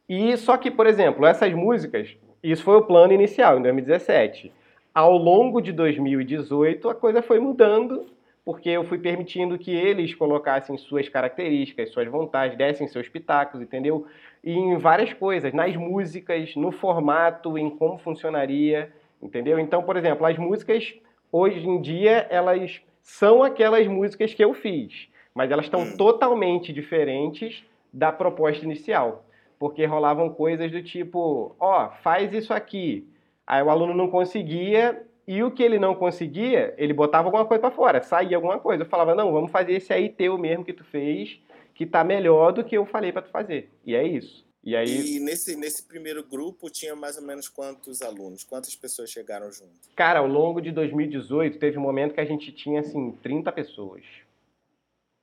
[0.08, 2.10] E só que, por exemplo, essas músicas,
[2.44, 4.52] isso foi o plano inicial, em 2017.
[4.94, 8.08] Ao longo de 2018, a coisa foi mudando,
[8.44, 14.06] porque eu fui permitindo que eles colocassem suas características, suas vontades, dessem seus pitacos, entendeu?
[14.44, 19.60] Em várias coisas, nas músicas, no formato, em como funcionaria, entendeu?
[19.60, 20.94] Então, por exemplo, as músicas
[21.32, 25.98] hoje em dia elas são aquelas músicas que eu fiz, mas elas estão hum.
[25.98, 29.26] totalmente diferentes da proposta inicial,
[29.60, 33.08] porque rolavam coisas do tipo, ó, oh, faz isso aqui.
[33.46, 37.62] Aí o aluno não conseguia e o que ele não conseguia, ele botava alguma coisa
[37.62, 38.84] para fora, saía alguma coisa.
[38.84, 41.40] Eu falava, não, vamos fazer esse aí teu mesmo que tu fez,
[41.74, 43.70] que tá melhor do que eu falei para tu fazer.
[43.86, 44.46] E é isso.
[44.64, 45.16] E, aí...
[45.16, 48.44] e nesse, nesse primeiro grupo tinha mais ou menos quantos alunos?
[48.44, 49.90] Quantas pessoas chegaram junto?
[49.96, 54.04] Cara, ao longo de 2018 teve um momento que a gente tinha assim 30 pessoas.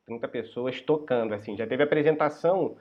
[0.07, 1.57] 30 pessoas tocando assim.
[1.57, 2.77] Já teve apresentação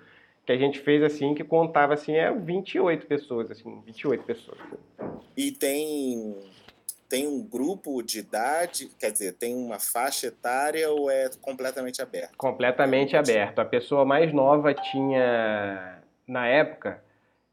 [0.45, 4.57] que a gente fez assim que contava assim é 28 pessoas assim, 28 pessoas.
[5.35, 6.39] E tem
[7.09, 12.37] tem um grupo de idade, quer dizer, tem uma faixa etária ou é completamente aberto?
[12.37, 13.59] Completamente aberto.
[13.59, 17.01] A pessoa mais nova tinha na época,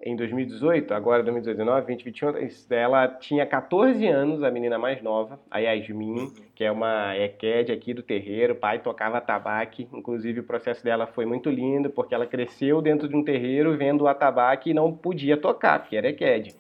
[0.04, 6.18] em 2018, agora 2019, 2021, ela tinha 14 anos, a menina mais nova, a Yasmin,
[6.18, 6.32] uhum.
[6.54, 11.24] que é uma EQED aqui do terreiro, pai tocava atabaque, inclusive o processo dela foi
[11.24, 15.38] muito lindo, porque ela cresceu dentro de um terreiro vendo o atabaque e não podia
[15.38, 16.54] tocar, porque era EQED.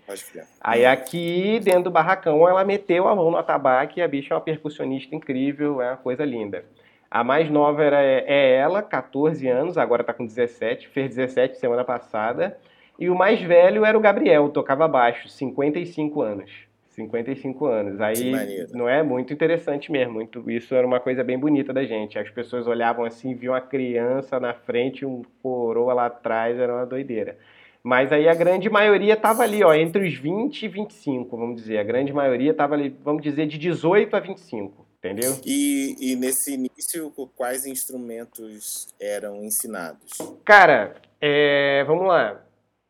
[0.58, 4.36] Aí aqui, dentro do barracão, ela meteu a mão no atabaque e a bicha é
[4.36, 6.64] uma percussionista incrível, é uma coisa linda.
[7.10, 11.84] A mais nova era, é ela, 14 anos, agora está com 17, fez 17 semana
[11.84, 12.58] passada.
[12.98, 16.50] E o mais velho era o Gabriel, tocava baixo, 55 anos.
[16.94, 18.00] 55 anos.
[18.00, 18.32] Aí
[18.72, 20.14] não é muito interessante mesmo.
[20.14, 22.18] Muito, isso era uma coisa bem bonita da gente.
[22.18, 26.86] As pessoas olhavam assim, viam uma criança na frente, um coroa lá atrás, era uma
[26.86, 27.36] doideira.
[27.82, 31.78] Mas aí a grande maioria estava ali, ó, entre os 20 e 25, vamos dizer.
[31.78, 35.36] A grande maioria estava ali, vamos dizer, de 18 a 25, entendeu?
[35.44, 40.16] E, e nesse início, quais instrumentos eram ensinados?
[40.44, 42.43] Cara, é, vamos lá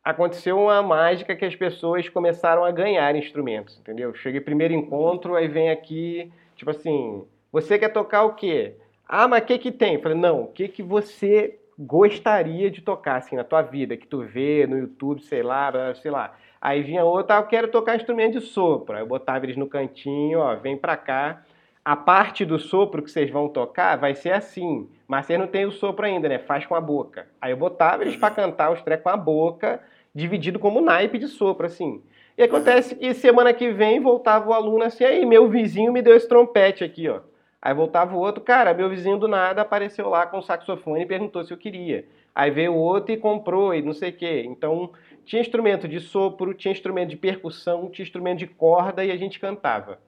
[0.05, 4.13] aconteceu uma mágica que as pessoas começaram a ganhar instrumentos, entendeu?
[4.13, 8.75] Cheguei primeiro encontro, aí vem aqui, tipo assim, você quer tocar o quê?
[9.07, 9.99] Ah, mas o que que tem?
[9.99, 14.21] Falei, não, o que que você gostaria de tocar, assim, na tua vida, que tu
[14.21, 16.35] vê no YouTube, sei lá, sei lá.
[16.61, 18.95] Aí vinha outra, ah, eu quero tocar instrumento de sopro.
[18.95, 21.43] Aí eu botava eles no cantinho, ó, vem pra cá.
[21.83, 25.65] A parte do sopro que vocês vão tocar vai ser assim, mas você não tem
[25.65, 26.39] o sopro ainda, né?
[26.39, 27.27] Faz com a boca.
[27.41, 29.81] Aí eu botava eles para cantar os trecos com a boca,
[30.15, 32.01] dividido como naipe de sopro, assim.
[32.37, 36.15] E acontece que semana que vem voltava o aluno assim, aí meu vizinho me deu
[36.15, 37.19] esse trompete aqui, ó.
[37.61, 41.05] Aí voltava o outro, cara, meu vizinho do nada apareceu lá com o saxofone e
[41.05, 42.05] perguntou se eu queria.
[42.33, 44.43] Aí veio o outro e comprou e não sei o quê.
[44.45, 44.91] Então,
[45.25, 49.39] tinha instrumento de sopro, tinha instrumento de percussão, tinha instrumento de corda e a gente
[49.39, 49.99] cantava.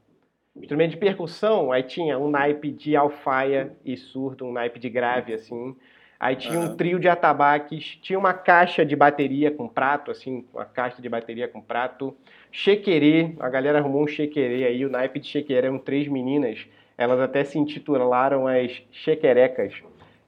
[0.56, 5.34] Instrumento de percussão, aí tinha um naipe de alfaia e surdo, um naipe de grave,
[5.34, 5.76] assim.
[6.19, 6.65] Aí tinha uhum.
[6.65, 11.08] um trio de atabaques, tinha uma caixa de bateria com prato, assim, uma caixa de
[11.08, 12.15] bateria com prato.
[12.51, 16.65] Chequerê, a galera arrumou um chequerê aí, o naipe de chequerê eram três meninas,
[16.97, 19.73] elas até se intitularam as chequerecas.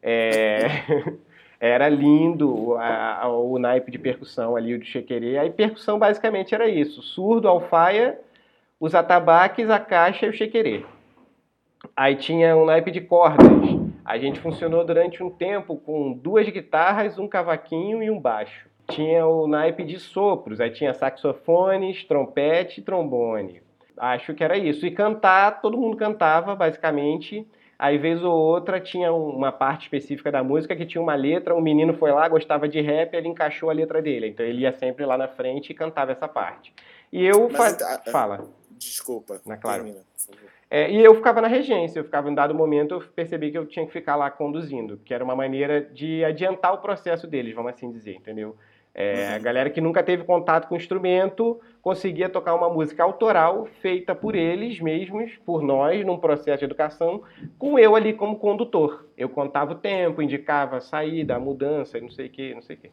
[0.04, 0.60] É...
[1.60, 5.38] era lindo a, a, o naipe de percussão ali, o de chequerê.
[5.38, 8.18] Aí percussão basicamente era isso, surdo, alfaia,
[8.80, 10.86] os atabaques, a caixa e o chequerê.
[11.96, 13.48] Aí tinha um naipe de cordas,
[14.10, 18.68] a gente funcionou durante um tempo com duas guitarras, um cavaquinho e um baixo.
[18.90, 23.62] Tinha o naipe de sopros, aí tinha saxofones, trompete e trombone.
[23.96, 24.84] Acho que era isso.
[24.84, 27.48] E cantar, todo mundo cantava, basicamente.
[27.78, 31.56] Aí, vez ou outra, tinha uma parte específica da música que tinha uma letra.
[31.56, 34.30] Um menino foi lá, gostava de rap, ele encaixou a letra dele.
[34.30, 36.74] Então, ele ia sempre lá na frente e cantava essa parte.
[37.14, 37.48] E eu.
[37.56, 38.12] Mas, fa...
[38.12, 38.50] Fala.
[38.72, 39.40] Desculpa.
[39.46, 39.84] Na, claro.
[39.84, 40.59] Termina, por favor.
[40.70, 43.66] É, e eu ficava na regência, eu ficava em dado momento, eu percebi que eu
[43.66, 47.72] tinha que ficar lá conduzindo, que era uma maneira de adiantar o processo deles, vamos
[47.72, 48.56] assim dizer, entendeu?
[48.94, 49.36] É, uhum.
[49.36, 54.14] A galera que nunca teve contato com o instrumento conseguia tocar uma música autoral feita
[54.14, 57.24] por eles mesmos, por nós, num processo de educação,
[57.58, 59.08] com eu ali como condutor.
[59.18, 62.76] Eu contava o tempo, indicava a saída, a mudança, não sei o que, não sei
[62.76, 62.92] o que.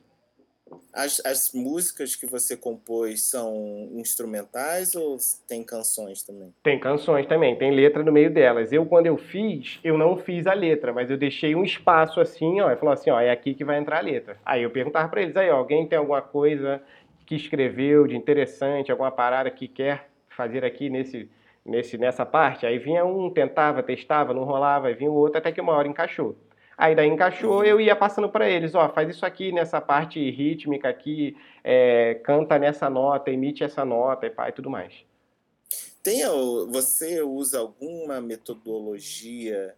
[0.92, 6.52] As, as músicas que você compôs são instrumentais ou tem canções também?
[6.62, 8.72] Tem canções também, tem letra no meio delas.
[8.72, 12.60] Eu, quando eu fiz, eu não fiz a letra, mas eu deixei um espaço assim,
[12.60, 14.38] ó, e falou assim, ó, é aqui que vai entrar a letra.
[14.44, 16.82] Aí eu perguntava para eles, aí, ó, alguém tem alguma coisa
[17.26, 21.28] que escreveu de interessante, alguma parada que quer fazer aqui nesse,
[21.64, 22.64] nesse, nessa parte?
[22.64, 25.88] Aí vinha um, tentava, testava, não rolava, aí vinha o outro, até que uma hora
[25.88, 26.36] encaixou.
[26.76, 30.88] Aí daí encaixou, eu ia passando para eles, ó, faz isso aqui nessa parte rítmica
[30.88, 31.34] aqui,
[31.64, 34.92] é, canta nessa nota, emite essa nota e, tudo mais.
[36.02, 36.22] Tem,
[36.70, 39.74] você usa alguma metodologia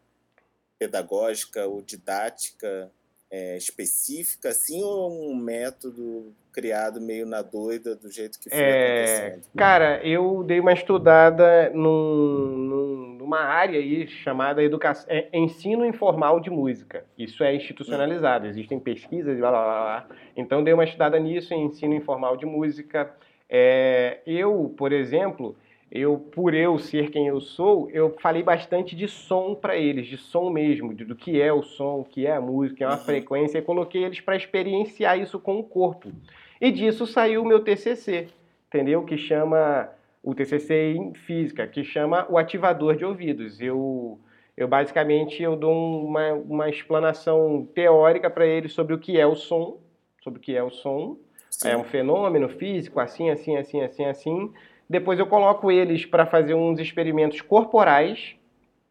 [0.78, 2.90] pedagógica ou didática
[3.30, 9.26] é, específica, assim, ou um método criado meio na doida, do jeito que foi é,
[9.26, 9.52] acontecendo?
[9.56, 16.40] Cara, eu dei uma estudada num, num, numa área aí chamada educação, é, ensino informal
[16.40, 17.04] de música.
[17.18, 18.48] Isso é institucionalizado, hum.
[18.48, 22.46] existem pesquisas e blá, blá, blá, Então, dei uma estudada nisso, em ensino informal de
[22.46, 23.12] música.
[23.48, 25.56] É, eu, por exemplo
[25.90, 30.18] eu, por eu ser quem eu sou, eu falei bastante de som para eles, de
[30.18, 33.04] som mesmo, do que é o som, o que é a música, é uma uhum.
[33.04, 36.12] frequência, e coloquei eles para experienciar isso com o corpo.
[36.60, 38.28] E disso saiu o meu TCC,
[38.66, 39.02] entendeu?
[39.04, 39.88] Que chama
[40.22, 43.58] o TCC em física, que chama o ativador de ouvidos.
[43.58, 44.18] Eu,
[44.54, 49.34] eu basicamente eu dou uma, uma explanação teórica para eles sobre o que é o
[49.34, 49.78] som,
[50.22, 51.16] sobre o que é o som.
[51.48, 51.70] Sim.
[51.70, 54.52] É um fenômeno físico, assim, assim, assim, assim, assim
[54.88, 58.36] depois eu coloco eles para fazer uns experimentos corporais,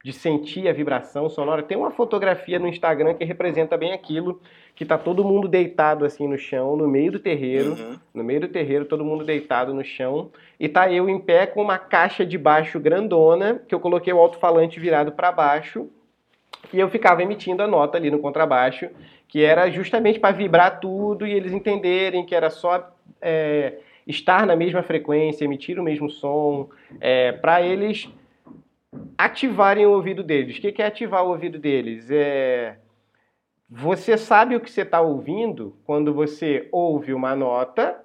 [0.03, 1.62] de sentir a vibração sonora.
[1.62, 4.39] Tem uma fotografia no Instagram que representa bem aquilo,
[4.73, 7.99] que tá todo mundo deitado assim no chão, no meio do terreiro, uhum.
[8.13, 11.62] no meio do terreiro, todo mundo deitado no chão, e tá eu em pé com
[11.62, 15.89] uma caixa de baixo grandona, que eu coloquei o alto-falante virado para baixo,
[16.71, 18.89] e eu ficava emitindo a nota ali no contrabaixo,
[19.27, 24.55] que era justamente para vibrar tudo e eles entenderem que era só é, estar na
[24.55, 28.09] mesma frequência, emitir o mesmo som, é, para eles
[29.17, 30.57] ativarem o ouvido deles.
[30.57, 32.09] O que é ativar o ouvido deles?
[32.09, 32.77] É
[33.69, 38.01] Você sabe o que você está ouvindo quando você ouve uma nota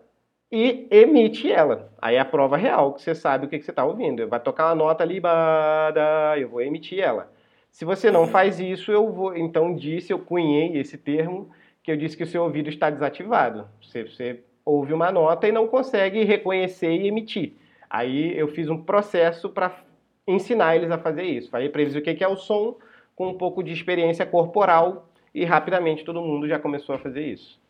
[0.50, 1.90] e emite ela.
[2.00, 4.28] Aí é a prova real que você sabe o que, você está ouvindo.
[4.28, 7.32] Vai tocar uma nota ali, bada, eu vou emitir ela.
[7.70, 9.34] Se você não faz isso, eu vou.
[9.34, 11.50] Então disse, eu cunhei esse termo,
[11.82, 13.66] que eu disse que o seu ouvido está desativado.
[13.80, 17.55] Você, você ouve uma nota e não consegue reconhecer e emitir.
[17.88, 19.85] Aí eu fiz um processo para
[20.27, 21.51] ensinar eles a fazer isso.
[21.51, 22.77] Falei para eles o que é o som,
[23.14, 27.62] com um pouco de experiência corporal, e rapidamente todo mundo já começou a fazer isso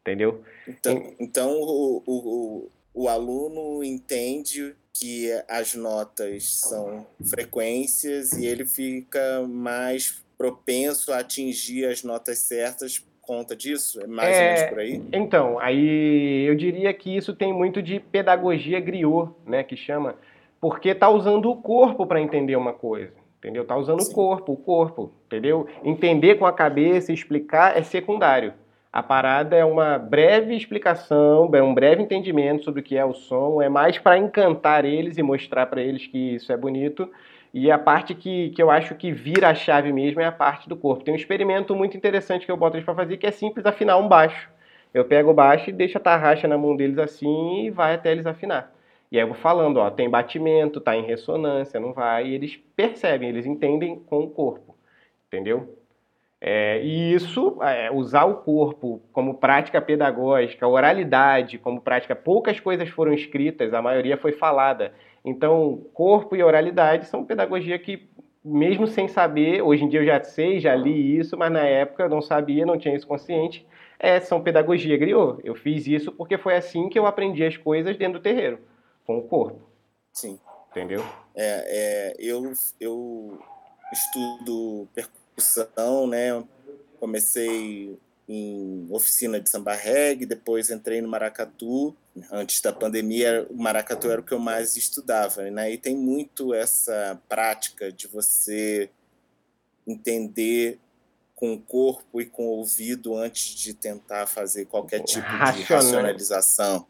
[0.00, 0.42] entendeu?
[0.66, 9.46] Então, então o, o, o aluno entende que as notas são frequências e ele fica
[9.46, 14.02] mais propenso a atingir as notas certas conta disso?
[14.02, 15.02] É mais é, ou menos por aí?
[15.12, 20.16] Então, aí eu diria que isso tem muito de pedagogia griot, né, que chama,
[20.60, 23.12] porque tá usando o corpo para entender uma coisa.
[23.38, 23.64] Entendeu?
[23.64, 24.10] Tá usando Sim.
[24.10, 25.66] o corpo, o corpo, entendeu?
[25.84, 28.52] Entender com a cabeça, explicar é secundário.
[28.92, 33.14] A parada é uma breve explicação, é um breve entendimento sobre o que é o
[33.14, 37.08] som, é mais para encantar eles e mostrar para eles que isso é bonito.
[37.52, 40.68] E a parte que, que eu acho que vira a chave mesmo é a parte
[40.68, 41.04] do corpo.
[41.04, 43.96] Tem um experimento muito interessante que eu boto eles para fazer que é simples afinar
[43.96, 44.48] um baixo.
[44.94, 48.12] Eu pego o baixo e deixo a tarraxa na mão deles assim e vai até
[48.12, 48.72] eles afinar.
[49.10, 52.56] E aí eu vou falando, ó, tem batimento, tá em ressonância, não vai, e eles
[52.76, 54.76] percebem, eles entendem com o corpo,
[55.26, 55.76] entendeu?
[56.40, 62.88] É, e isso, é, usar o corpo como prática pedagógica, oralidade como prática, poucas coisas
[62.88, 64.94] foram escritas, a maioria foi falada.
[65.24, 68.08] Então, corpo e oralidade são pedagogia que,
[68.44, 72.04] mesmo sem saber, hoje em dia eu já sei, já li isso, mas na época
[72.04, 73.66] eu não sabia, não tinha isso consciente,
[73.98, 75.40] é, são pedagogia griot.
[75.44, 78.58] Eu fiz isso porque foi assim que eu aprendi as coisas dentro do terreiro,
[79.06, 79.60] com o corpo.
[80.12, 80.38] Sim.
[80.70, 81.04] Entendeu?
[81.34, 83.38] É, é eu, eu
[83.92, 86.42] estudo percussão, né?
[86.98, 87.98] Comecei
[88.32, 91.96] em oficina de samba reggae, depois entrei no maracatu.
[92.30, 95.72] Antes da pandemia, o maracatu era o que eu mais estudava, né?
[95.72, 98.88] E tem muito essa prática de você
[99.84, 100.78] entender
[101.34, 106.86] com o corpo e com o ouvido antes de tentar fazer qualquer tipo de racionalização.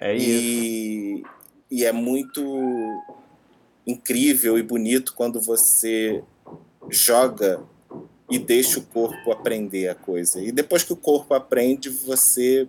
[0.00, 0.26] É isso.
[0.26, 1.24] E,
[1.70, 2.42] e é muito
[3.86, 6.24] incrível e bonito quando você
[6.88, 7.62] joga
[8.30, 10.40] e deixa o corpo aprender a coisa.
[10.40, 12.66] E depois que o corpo aprende, você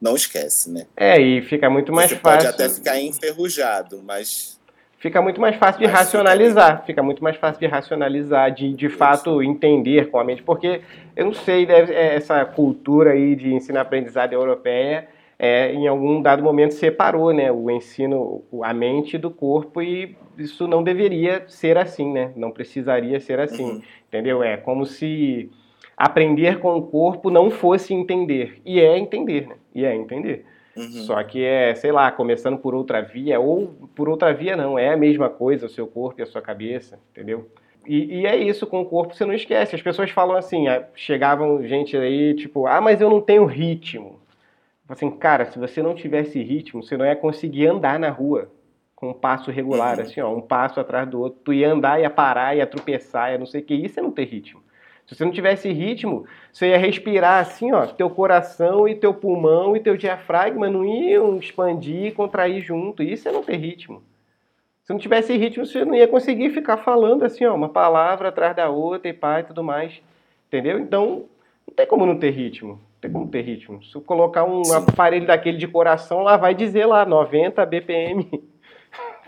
[0.00, 0.86] não esquece, né?
[0.96, 2.38] É, e fica muito mais você fácil.
[2.38, 4.60] Pode até ficar enferrujado, mas.
[4.98, 6.70] Fica muito mais fácil de mas racionalizar.
[6.72, 10.42] Fica, fica, muito mais fácil de racionalizar, de de fato entender com a mente.
[10.42, 10.80] Porque
[11.16, 15.08] eu não sei, deve, é, essa cultura aí de ensino-aprendizado europeia
[15.42, 20.66] é, em algum dado momento separou né, o ensino, a mente do corpo e isso
[20.66, 22.32] não deveria ser assim, né?
[22.36, 23.82] Não precisaria ser assim, uhum.
[24.08, 24.42] entendeu?
[24.42, 25.50] É como se
[25.96, 28.60] aprender com o corpo não fosse entender.
[28.64, 29.56] E é entender, né?
[29.74, 30.44] E é entender.
[30.76, 30.90] Uhum.
[30.90, 34.92] Só que é, sei lá, começando por outra via, ou por outra via não, é
[34.92, 37.48] a mesma coisa, o seu corpo e a sua cabeça, entendeu?
[37.86, 39.74] E, e, é isso, com o corpo você não esquece.
[39.74, 44.22] As pessoas falam assim, chegavam gente aí, tipo, ah, mas eu não tenho ritmo
[44.92, 48.50] assim, cara, se você não tivesse ritmo, você não ia conseguir andar na rua
[49.02, 50.04] com um passo regular, uhum.
[50.04, 51.40] assim, ó, um passo atrás do outro.
[51.42, 53.74] Tu ia andar, ia parar, ia tropeçar, ia não sei o que.
[53.74, 54.62] Isso é não ter ritmo.
[55.04, 59.76] Se você não tivesse ritmo, você ia respirar assim, ó, teu coração e teu pulmão
[59.76, 63.02] e teu diafragma não iam expandir e contrair junto.
[63.02, 64.04] Isso é não ter ritmo.
[64.84, 68.54] Se não tivesse ritmo, você não ia conseguir ficar falando assim, ó, uma palavra atrás
[68.54, 70.00] da outra e pá e tudo mais.
[70.46, 70.78] Entendeu?
[70.78, 71.24] Então,
[71.66, 73.82] não tem como não ter ritmo tem como ter ritmo.
[73.82, 74.76] Se eu colocar um Sim.
[74.76, 78.51] aparelho daquele de coração, lá vai dizer lá 90 BPM.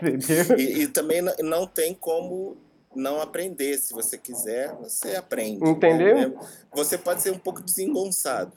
[0.01, 0.57] Entendeu?
[0.57, 2.57] E, e, também não tem como
[2.95, 3.77] não aprender.
[3.77, 5.61] Se você quiser, você aprende.
[5.61, 5.69] Né?
[5.69, 6.15] Entendeu?
[6.15, 6.33] Né?
[6.73, 8.51] Você pode ser um pouco desengonçado.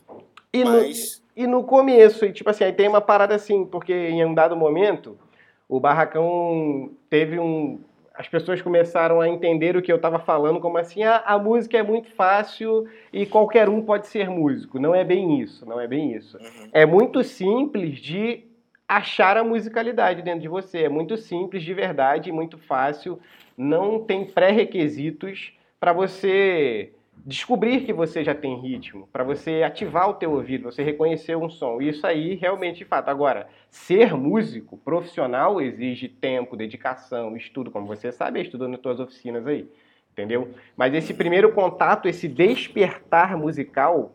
[0.53, 1.23] E, mas...
[1.37, 4.35] no, e no começo, e tipo assim, aí tem uma parada assim, porque em um
[4.35, 5.19] dado momento,
[5.69, 7.81] o Barracão teve um,
[8.19, 11.79] as pessoas começaram a entender o que eu estava falando como assim, ah, a música
[11.79, 14.81] é muito fácil e qualquer um pode ser músico.
[14.81, 16.37] Não é bem isso, não é bem isso.
[16.37, 16.69] Uhum.
[16.73, 18.48] É muito simples de
[18.89, 20.85] achar a musicalidade dentro de você.
[20.85, 23.21] É muito simples de verdade, muito fácil.
[23.57, 26.93] Não tem pré-requisitos para você
[27.27, 31.51] descobrir que você já tem ritmo, para você ativar o teu ouvido, você reconhecer um
[31.51, 31.81] som.
[31.83, 33.09] Isso aí realmente de fato.
[33.09, 39.47] Agora, ser músico profissional exige tempo, dedicação, estudo, como você sabe, estudando nas tuas oficinas
[39.47, 39.69] aí,
[40.13, 40.49] entendeu?
[40.77, 44.15] Mas esse primeiro contato, esse despertar musical,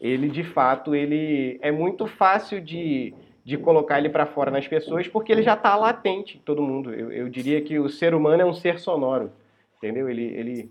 [0.00, 3.12] ele de fato, ele é muito fácil de
[3.44, 6.94] de colocar ele para fora nas pessoas, porque ele já está latente em todo mundo.
[6.94, 9.30] Eu, eu diria que o ser humano é um ser sonoro,
[9.76, 10.08] entendeu?
[10.08, 10.70] Ele, ele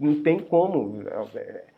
[0.00, 1.04] não tem como.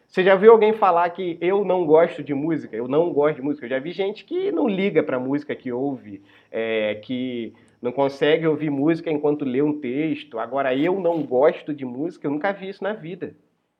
[0.07, 2.76] Você já viu alguém falar que eu não gosto de música?
[2.76, 3.66] Eu não gosto de música.
[3.66, 6.22] Eu já vi gente que não liga para música que ouve,
[6.53, 10.39] é, que não consegue ouvir música enquanto lê um texto.
[10.39, 13.34] Agora, eu não gosto de música, eu nunca vi isso na vida.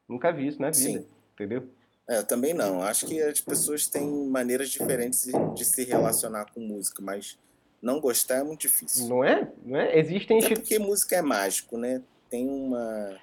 [0.09, 1.07] Nunca vi isso na vida, Sim.
[1.35, 1.63] entendeu?
[2.09, 2.83] É, eu também não.
[2.83, 7.39] Acho que as pessoas têm maneiras diferentes de se relacionar com música, mas
[7.83, 9.07] não gostar é muito difícil.
[9.09, 9.53] Não é?
[9.63, 9.99] Não é?
[9.99, 10.43] Existem...
[10.43, 12.03] É porque música é mágico, né?
[12.31, 13.21] Tem uma...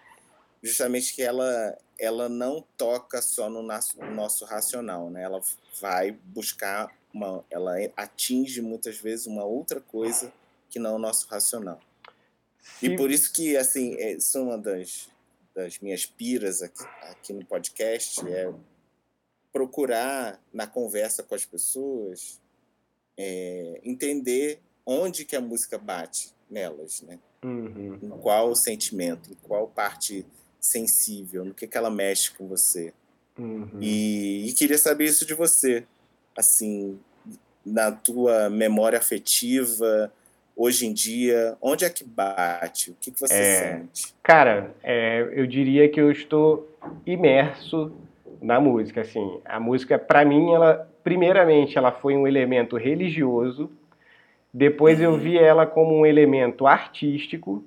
[0.62, 5.24] Justamente que ela, ela não toca só no nosso, no nosso racional, né?
[5.24, 5.42] Ela
[5.82, 7.44] vai buscar uma...
[7.50, 10.32] Ela atinge muitas vezes uma outra coisa
[10.70, 11.80] que não o nosso racional.
[12.80, 12.88] Sim.
[12.88, 15.10] E por isso que, assim, é, isso é uma das,
[15.56, 18.52] das minhas piras aqui, aqui no podcast, é
[19.56, 22.42] procurar, na conversa com as pessoas,
[23.18, 27.18] é, entender onde que a música bate nelas, né?
[27.42, 27.98] Uhum.
[28.04, 30.26] Em qual sentimento, em qual parte
[30.60, 32.94] sensível, no que, que ela mexe com você.
[33.40, 33.80] Uhum.
[33.80, 35.86] E, e, queria saber isso de você,
[36.38, 37.00] assim,
[37.66, 40.12] na tua memória afetiva,
[40.54, 41.58] hoje em dia?
[41.62, 42.92] Onde é que bate?
[42.92, 44.14] O que, que você é, sente?
[44.22, 46.70] Cara, é, eu diria que eu estou
[47.06, 47.94] imerso
[48.42, 49.02] na música.
[49.02, 53.70] Assim, a música, para mim, ela, primeiramente, ela foi um elemento religioso.
[54.54, 57.64] Depois eu vi ela como um elemento artístico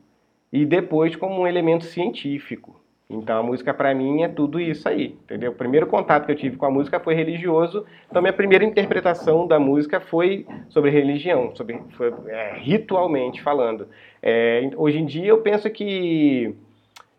[0.52, 2.80] e depois como um elemento científico.
[3.10, 5.52] Então a música para mim é tudo isso aí, entendeu?
[5.52, 9.46] O primeiro contato que eu tive com a música foi religioso, então minha primeira interpretação
[9.46, 13.88] da música foi sobre religião, sobre foi, é, ritualmente falando.
[14.22, 16.54] É, hoje em dia eu penso que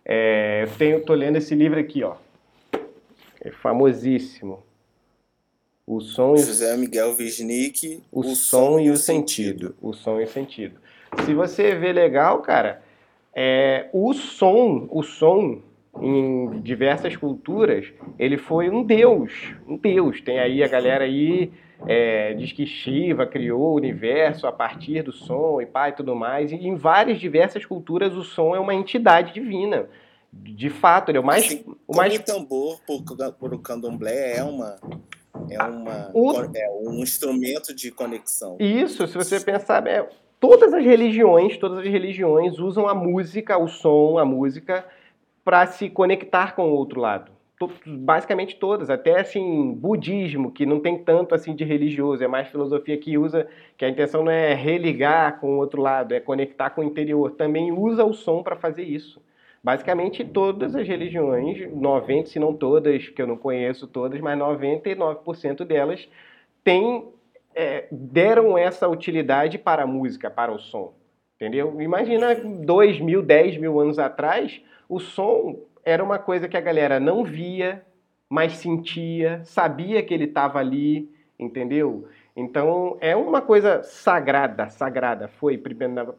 [0.05, 2.13] é, eu tenho, tô lendo esse livro aqui, ó,
[3.41, 4.63] é famosíssimo.
[5.85, 9.69] O som e José Miguel Wisnik, o, o som, som, e o sentido.
[9.69, 9.75] sentido.
[9.81, 10.79] O som e o sentido.
[11.25, 12.81] Se você vê legal, cara,
[13.33, 15.61] é, o som, o som
[15.99, 20.21] em diversas culturas, ele foi um deus, um deus.
[20.21, 21.51] Tem aí a galera aí
[21.87, 26.15] é, diz que Shiva criou o universo a partir do som e pai e tudo
[26.15, 26.51] mais.
[26.51, 29.87] E em várias diversas culturas o som é uma entidade divina.
[30.31, 31.45] De fato, ele é o mais.
[31.45, 32.15] Assim, o mais...
[32.15, 33.03] O tambor por,
[33.33, 34.77] por o candomblé é uma
[35.49, 36.31] é, uma, o...
[36.55, 38.57] é um instrumento de conexão.
[38.59, 40.07] Isso, se você pensar, é,
[40.39, 44.85] todas as religiões, todas as religiões usam a música, o som, a música
[45.43, 47.31] para se conectar com o outro lado.
[47.85, 52.97] Basicamente todas, até assim, budismo, que não tem tanto assim de religioso, é mais filosofia
[52.97, 56.81] que usa, que a intenção não é religar com o outro lado, é conectar com
[56.81, 57.31] o interior.
[57.31, 59.21] Também usa o som para fazer isso.
[59.63, 65.65] Basicamente todas as religiões, 90, se não todas, que eu não conheço todas, mas 99%
[65.65, 66.07] delas
[67.55, 70.93] é, deram essa utilidade para a música, para o som.
[71.35, 71.81] Entendeu?
[71.81, 76.99] Imagina dois mil, dez mil anos atrás, o som era uma coisa que a galera
[76.99, 77.83] não via,
[78.29, 82.07] mas sentia, sabia que ele estava ali, entendeu?
[82.39, 85.27] Então é uma coisa sagrada, sagrada.
[85.27, 85.61] Foi,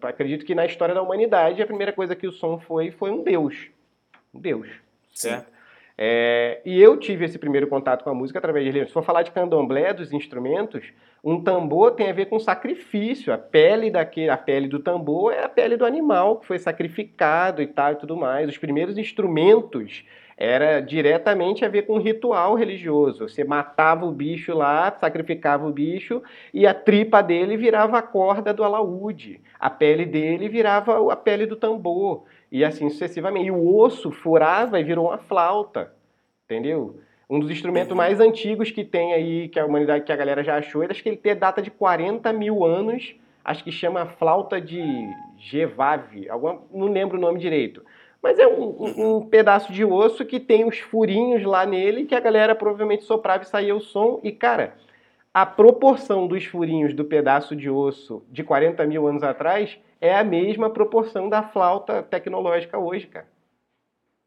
[0.03, 3.23] acredito que na história da humanidade a primeira coisa que o som foi foi um
[3.23, 3.71] Deus,
[4.35, 4.68] um Deus,
[5.14, 5.51] certo?
[5.97, 9.23] É, e eu tive esse primeiro contato com a música através de Se for falar
[9.23, 10.93] de candomblé, dos instrumentos,
[11.23, 13.33] um tambor tem a ver com sacrifício.
[13.33, 17.61] A pele daquele, a pele do tambor é a pele do animal que foi sacrificado
[17.62, 18.49] e tal e tudo mais.
[18.49, 20.05] Os primeiros instrumentos
[20.41, 23.28] era diretamente a ver com ritual religioso.
[23.28, 26.22] Você matava o bicho lá, sacrificava o bicho
[26.55, 29.38] e a tripa dele virava a corda do alaúde.
[29.59, 33.49] A pele dele virava a pele do tambor e assim sucessivamente.
[33.49, 35.93] E o osso furava e virou uma flauta,
[36.47, 36.99] entendeu?
[37.28, 40.57] Um dos instrumentos mais antigos que tem aí, que a humanidade, que a galera já
[40.57, 43.14] achou, acho que ele tem data de 40 mil anos,
[43.45, 44.82] acho que chama flauta de
[45.36, 47.84] Gevave, alguma, não lembro o nome direito.
[48.23, 52.21] Mas é um, um, pedaço de osso que tem os furinhos lá nele, que a
[52.21, 54.21] galera provavelmente soprava e saía o som.
[54.23, 54.75] E, cara,
[55.33, 60.25] a proporção dos furinhos do pedaço de osso de 40 mil anos atrás é a
[60.25, 63.27] mesma proporção da flauta tecnológica hoje, cara.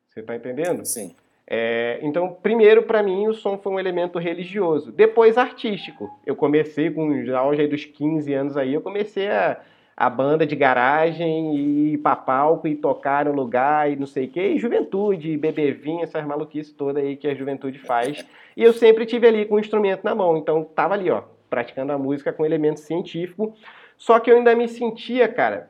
[0.10, 0.86] Você tá entendendo?
[0.86, 1.16] Sim.
[1.46, 4.92] É, então, primeiro, para mim, o som foi um elemento religioso.
[4.92, 6.10] Depois, artístico.
[6.26, 9.60] Eu comecei com os auge dos 15 anos aí, eu comecei a,
[9.96, 14.26] a banda de garagem e ir pra palco e tocar no lugar e não sei
[14.26, 14.50] o quê.
[14.50, 18.26] E juventude, bebevinha, essas maluquices todas aí que a juventude faz.
[18.58, 20.36] E eu sempre tive ali com o instrumento na mão.
[20.38, 23.56] Então, tava ali, ó, praticando a música com elemento científico.
[23.98, 25.70] Só que eu ainda me sentia, cara,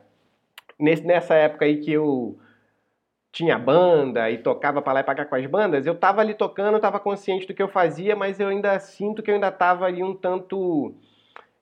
[0.78, 2.38] nessa época aí que eu
[3.30, 6.34] tinha banda e tocava para lá e para cá com as bandas, eu tava ali
[6.34, 9.50] tocando, eu tava consciente do que eu fazia, mas eu ainda sinto que eu ainda
[9.50, 10.94] tava ali um tanto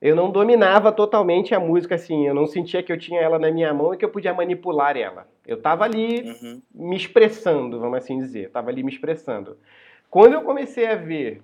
[0.03, 3.53] eu não dominava totalmente a música assim, eu não sentia que eu tinha ela na
[3.53, 5.29] minha mão e que eu podia manipular ela.
[5.47, 6.61] Eu tava ali uhum.
[6.75, 9.57] me expressando, vamos assim dizer, eu tava ali me expressando.
[10.11, 11.41] Quando eu comecei a ver,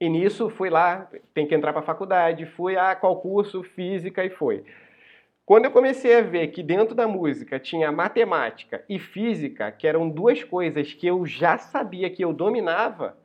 [0.00, 4.24] e nisso fui lá, tem que entrar para a faculdade, fui a qual curso, física
[4.24, 4.64] e foi.
[5.46, 10.10] Quando eu comecei a ver que dentro da música tinha matemática e física, que eram
[10.10, 13.16] duas coisas que eu já sabia que eu dominava,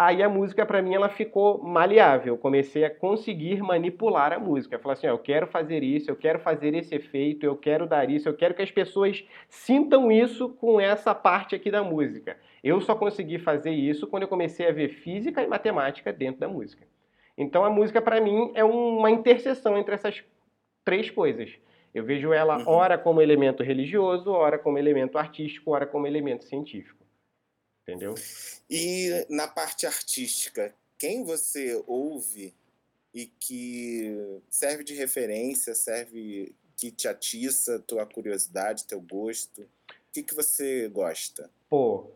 [0.00, 2.32] aí a música para mim ela ficou maleável.
[2.32, 4.78] Eu comecei a conseguir manipular a música.
[4.78, 8.26] Falei assim, eu quero fazer isso, eu quero fazer esse efeito, eu quero dar isso,
[8.26, 12.38] eu quero que as pessoas sintam isso com essa parte aqui da música.
[12.64, 16.48] Eu só consegui fazer isso quando eu comecei a ver física e matemática dentro da
[16.48, 16.86] música.
[17.36, 20.24] Então a música para mim é uma interseção entre essas
[20.82, 21.58] três coisas.
[21.94, 22.68] Eu vejo ela uhum.
[22.68, 26.99] ora como elemento religioso, ora como elemento artístico, ora como elemento científico.
[27.90, 28.14] Entendeu?
[28.68, 32.54] E na parte artística, quem você ouve
[33.12, 39.62] e que serve de referência, serve que te atiça tua curiosidade, teu gosto?
[39.62, 41.50] O que, que você gosta?
[41.68, 42.10] Pô,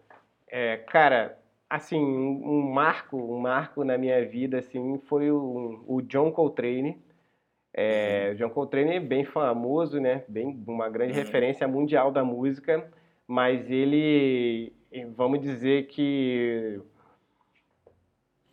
[0.48, 6.30] é, cara, assim, um marco, um marco na minha vida, assim, foi o, o John
[6.30, 7.02] Coltrane.
[7.72, 8.36] É, uhum.
[8.36, 10.24] John Coltrane é bem famoso, né?
[10.28, 11.18] Bem, uma grande uhum.
[11.18, 12.88] referência mundial da música,
[13.26, 14.72] mas ele,
[15.16, 16.80] vamos dizer que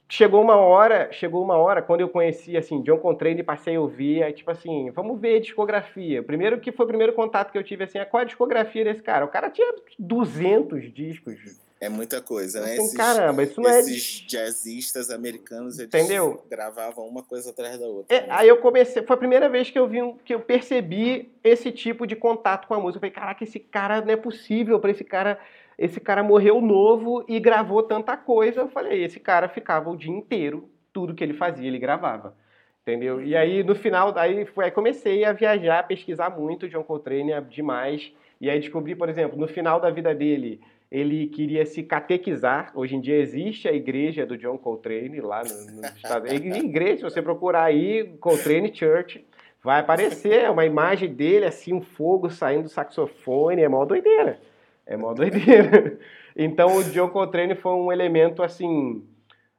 [0.10, 4.24] chegou uma hora, chegou uma hora quando eu conheci assim John Coltrane, passei a ouvir,
[4.24, 6.22] aí, tipo assim, vamos ver a discografia.
[6.22, 9.02] Primeiro que foi o primeiro contato que eu tive assim, é qual a discografia desse
[9.02, 9.26] cara?
[9.26, 11.62] O cara tinha 200 discos.
[11.82, 12.74] É muita coisa, né?
[12.74, 13.80] Assim, esses, caramba, isso não é.
[13.80, 16.44] Esses jazzistas americanos, eles Entendeu?
[16.48, 18.16] gravavam uma coisa atrás da outra.
[18.16, 18.28] É, né?
[18.30, 22.06] Aí eu comecei, foi a primeira vez que eu vi, que eu percebi esse tipo
[22.06, 22.98] de contato com a música.
[22.98, 25.39] Eu falei, caraca, esse cara não é possível para esse cara.
[25.82, 28.61] Esse cara morreu novo e gravou tanta coisa.
[28.61, 32.36] Eu falei, esse cara ficava o dia inteiro, tudo que ele fazia, ele gravava.
[32.84, 33.19] Entendeu?
[33.19, 37.32] E aí, no final, aí, foi, aí comecei a viajar, a pesquisar muito John Coltrane
[37.49, 38.13] demais.
[38.39, 40.61] E aí descobri, por exemplo, no final da vida dele,
[40.91, 42.71] ele queria se catequizar.
[42.75, 46.57] Hoje em dia existe a igreja do John Coltrane lá no, no Estados Unidos.
[46.59, 49.25] Igreja, se você procurar aí, Coltrane Church,
[49.63, 53.63] vai aparecer uma imagem dele, assim, um fogo saindo do saxofone.
[53.63, 54.51] É mó doideira.
[54.86, 55.97] É mó doideira.
[56.34, 59.05] Então o John Coltrane foi um elemento, assim,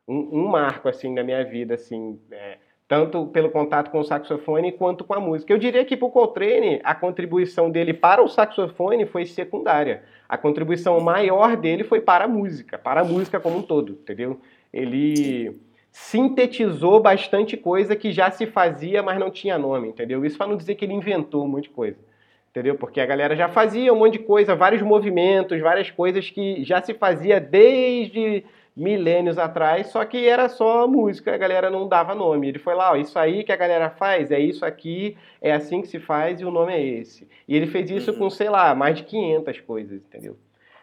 [0.08, 2.18] um, um marco, assim, na minha vida, assim.
[2.30, 2.56] É,
[2.92, 5.50] tanto pelo contato com o saxofone quanto com a música.
[5.50, 10.02] Eu diria que para o Coltrane, a contribuição dele para o saxofone foi secundária.
[10.28, 14.40] A contribuição maior dele foi para a música, para a música como um todo, entendeu?
[14.70, 15.58] Ele
[15.90, 20.22] sintetizou bastante coisa que já se fazia, mas não tinha nome, entendeu?
[20.24, 21.98] Isso para não dizer que ele inventou um monte de coisa,
[22.52, 22.74] entendeu?
[22.74, 26.82] Porque a galera já fazia um monte de coisa, vários movimentos, várias coisas que já
[26.82, 28.44] se fazia desde
[28.76, 32.48] milênios atrás, só que era só música, a galera não dava nome.
[32.48, 35.80] Ele foi lá, ó, isso aí que a galera faz, é isso aqui, é assim
[35.80, 37.26] que se faz e o nome é esse.
[37.48, 38.18] E ele fez isso uhum.
[38.18, 40.36] com, sei lá, mais de 500 coisas, entendeu?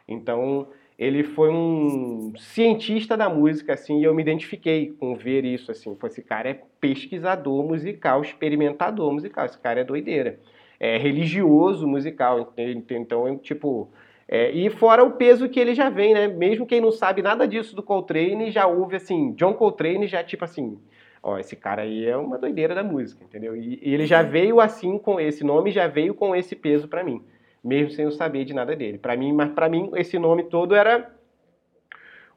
[0.07, 0.67] Então,
[0.97, 5.95] ele foi um cientista da música, assim, e eu me identifiquei com ver isso, assim.
[6.03, 10.39] Esse cara é pesquisador musical, experimentador musical, esse cara é doideira.
[10.79, 13.91] É religioso musical, então, tipo
[14.31, 16.27] é, e fora o peso que ele já vem, né?
[16.27, 20.45] Mesmo quem não sabe nada disso do Coltrane, já ouve assim, John Coltrane já tipo
[20.45, 20.77] assim,
[21.23, 23.55] ó, esse cara aí é uma doideira da música, entendeu?
[23.55, 24.29] E, e ele já uhum.
[24.29, 27.23] veio assim com esse nome, já veio com esse peso para mim,
[27.63, 28.99] mesmo sem eu saber de nada dele.
[28.99, 31.11] Para mim, mas para mim esse nome todo era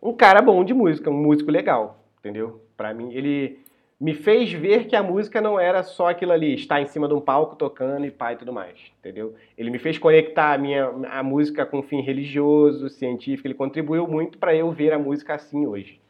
[0.03, 2.63] um cara bom de música, um músico legal, entendeu?
[2.75, 3.61] Para mim ele
[4.03, 7.15] me fez ver que a música não era só aquilo ali, estar em cima de
[7.15, 9.37] um palco tocando e pai e tudo mais, entendeu?
[9.57, 14.09] Ele me fez conectar a minha a música com um fim religioso, científico, ele contribuiu
[14.09, 16.01] muito para eu ver a música assim hoje,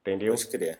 [0.00, 0.34] entendeu?
[0.34, 0.78] Pode crer.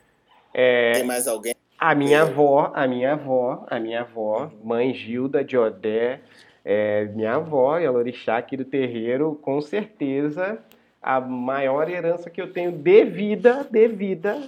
[0.53, 1.53] É, Tem mais alguém?
[1.77, 6.21] A minha avó, a minha avó, a minha avó, mãe Gilda de Odé,
[6.63, 10.57] é, minha avó e a Lorixá aqui do terreiro, com certeza
[11.03, 14.41] a maior herança que eu tenho de vida, de vida,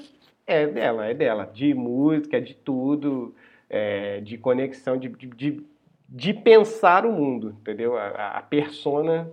[0.47, 1.51] é dela, é dela.
[1.53, 3.35] De música, de tudo,
[3.69, 5.61] é, de conexão, de, de,
[6.07, 7.97] de, pensar o mundo, entendeu?
[7.97, 9.29] A, a persona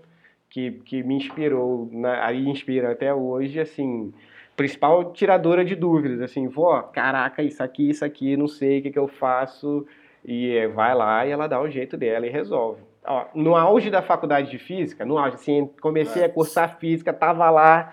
[0.51, 1.89] que, que me inspirou,
[2.21, 4.13] aí inspira até hoje, assim,
[4.57, 8.91] principal tiradora de dúvidas, assim, vó, caraca, isso aqui, isso aqui, não sei o que,
[8.91, 9.87] que eu faço,
[10.25, 12.83] e é, vai lá e ela dá o jeito dela e resolve.
[13.07, 17.51] Ó, no auge da faculdade de física, no auge, assim, comecei a cursar física, tava
[17.51, 17.93] lá,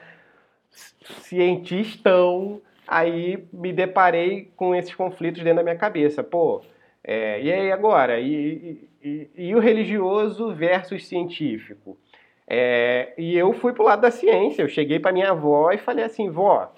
[0.69, 2.61] cientistão,
[2.91, 6.21] aí me deparei com esses conflitos dentro da minha cabeça.
[6.21, 6.61] Pô,
[7.01, 8.19] é, e aí agora?
[8.19, 11.97] E, e, e, o religioso versus científico?
[12.45, 14.61] É, e eu fui pro lado da ciência.
[14.61, 16.73] Eu cheguei para minha avó e falei assim, vó,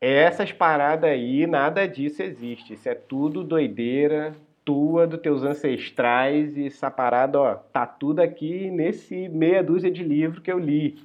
[0.00, 2.72] essas paradas aí, nada disso existe.
[2.72, 4.34] Isso é tudo doideira
[4.64, 10.02] tua, dos teus ancestrais, e essa parada, ó, tá tudo aqui nesse meia dúzia de
[10.02, 10.96] livro que eu li.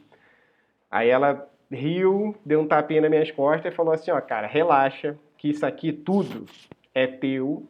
[0.89, 5.17] Aí ela riu, deu um tapinha nas minhas costas e falou assim, ó, cara, relaxa,
[5.37, 6.45] que isso aqui tudo
[6.93, 7.67] é teu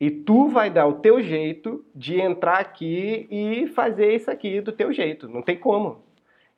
[0.00, 4.72] e tu vai dar o teu jeito de entrar aqui e fazer isso aqui do
[4.72, 5.28] teu jeito.
[5.28, 6.02] Não tem como.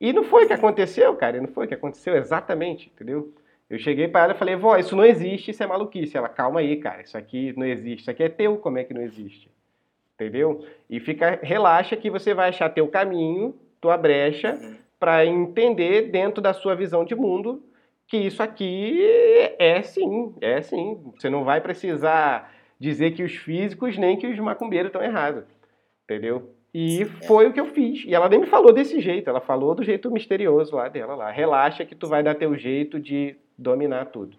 [0.00, 1.40] E não foi o que aconteceu, cara.
[1.40, 3.32] Não foi o que aconteceu exatamente, entendeu?
[3.68, 6.16] Eu cheguei para ela e falei, vó, isso não existe, isso é maluquice.
[6.16, 8.94] Ela, calma aí, cara, isso aqui não existe, isso aqui é teu, como é que
[8.94, 9.50] não existe?
[10.14, 10.64] Entendeu?
[10.88, 14.76] E fica, relaxa que você vai achar teu caminho, tua brecha, uhum.
[15.02, 17.60] Para entender dentro da sua visão de mundo
[18.06, 19.04] que isso aqui
[19.58, 20.96] é sim, é sim.
[21.18, 25.42] Você não vai precisar dizer que os físicos nem que os macumbeiros estão errados.
[26.04, 26.54] Entendeu?
[26.72, 28.04] E foi o que eu fiz.
[28.06, 31.32] E ela nem me falou desse jeito, ela falou do jeito misterioso lá dela lá.
[31.32, 34.36] Relaxa que tu vai dar teu jeito de dominar tudo.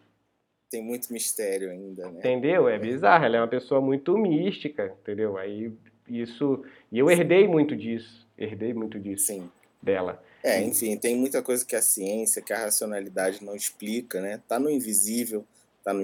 [0.72, 2.20] Tem muito mistério ainda, né?
[2.20, 2.70] Entendeu?
[2.70, 5.36] É bizarro, ela é uma pessoa muito mística, entendeu?
[5.36, 5.74] Aí
[6.08, 6.64] isso.
[6.90, 8.26] E eu herdei muito disso.
[8.38, 9.26] Herdei muito disso.
[9.26, 9.52] Sim.
[9.82, 10.24] Dela.
[10.44, 14.42] É, enfim, tem muita coisa que a ciência, que a racionalidade não explica, né?
[14.46, 15.46] Tá no invisível,
[15.84, 16.04] tá no,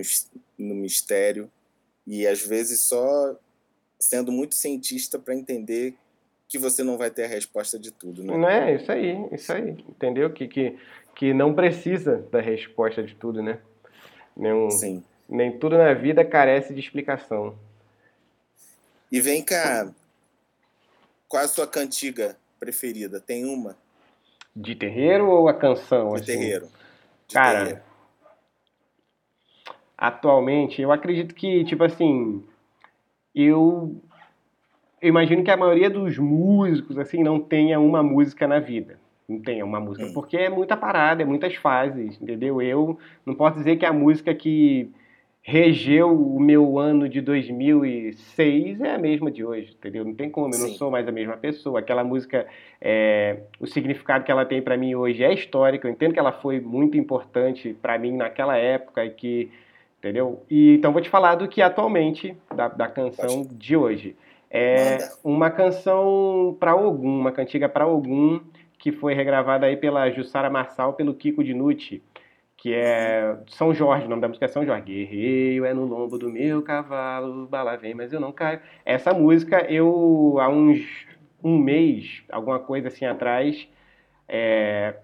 [0.58, 1.52] no mistério.
[2.08, 3.36] E às vezes só
[4.00, 5.94] sendo muito cientista para entender
[6.48, 8.36] que você não vai ter a resposta de tudo, né?
[8.36, 9.72] Não é, isso aí, isso aí.
[9.72, 10.32] Entendeu?
[10.32, 10.80] Que, que,
[11.14, 13.60] que não precisa da resposta de tudo, né?
[14.36, 15.04] Nem, Sim.
[15.28, 17.60] nem tudo na vida carece de explicação.
[19.12, 19.94] E vem cá,
[21.28, 23.20] qual a sua cantiga preferida?
[23.20, 23.78] Tem uma?
[24.62, 26.10] De terreiro ou a canção?
[26.10, 26.26] De assim?
[26.26, 26.68] terreiro.
[27.28, 27.90] De Cara, terreiro
[30.00, 32.42] atualmente, eu acredito que, tipo assim,
[33.36, 34.02] eu,
[35.02, 38.98] eu imagino que a maioria dos músicos, assim, não tenha uma música na vida.
[39.28, 40.14] Não tenha uma música, hum.
[40.14, 42.62] porque é muita parada, é muitas fases, entendeu?
[42.62, 44.90] Eu não posso dizer que a música que
[45.42, 50.06] regeu o meu ano de 2006 é a mesma de hoje, entendeu?
[50.06, 50.68] Não tem como, eu Sim.
[50.68, 51.80] não sou mais a mesma pessoa.
[51.80, 52.46] Aquela música,
[52.80, 55.88] é, o significado que ela tem para mim hoje é histórico.
[55.88, 59.52] Eu entendo que ela foi muito importante para mim naquela época e que
[60.00, 60.42] Entendeu?
[60.50, 64.16] E, então vou te falar do que atualmente, da, da canção de hoje.
[64.50, 68.40] É uma canção para Ogum, uma cantiga para Ogum,
[68.80, 72.02] que foi regravada aí pela Jussara Marçal, pelo Kiko Dinucci,
[72.62, 74.84] que é São Jorge, o nome da música é São Jorge.
[74.84, 78.60] Guerreiro é no lombo do meu cavalo, bala vem, mas eu não caio.
[78.86, 81.08] Essa música, eu, há uns
[81.42, 83.66] um mês, alguma coisa assim atrás,
[84.28, 84.96] é,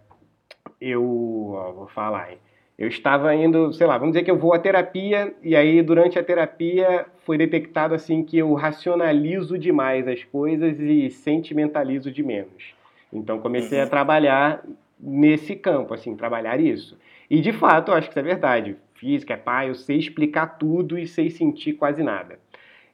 [0.81, 2.37] eu, ó, vou falar, hein?
[2.77, 6.19] Eu estava indo, sei lá, vamos dizer que eu vou à terapia e aí durante
[6.19, 12.75] a terapia foi detectado assim que eu racionalizo demais as coisas e sentimentalizo de menos.
[13.13, 13.89] Então comecei a uhum.
[13.89, 14.61] trabalhar
[14.99, 16.97] nesse campo, assim, trabalhar isso.
[17.29, 18.75] E de fato, eu acho que isso é verdade.
[18.93, 22.39] Física é pai, eu sei explicar tudo e sei sentir quase nada.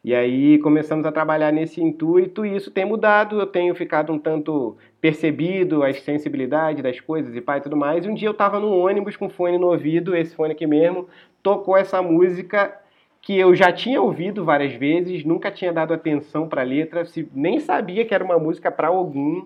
[0.04, 3.40] E aí começamos a trabalhar nesse intuito e isso tem mudado.
[3.40, 8.04] Eu tenho ficado um tanto percebido a sensibilidade das coisas e pai e tudo mais.
[8.04, 11.08] E um dia eu estava no ônibus com fone no ouvido, esse fone aqui mesmo,
[11.44, 12.76] tocou essa música
[13.22, 17.04] que eu já tinha ouvido várias vezes, nunca tinha dado atenção para a letra,
[17.34, 19.46] nem sabia que era uma música para algum.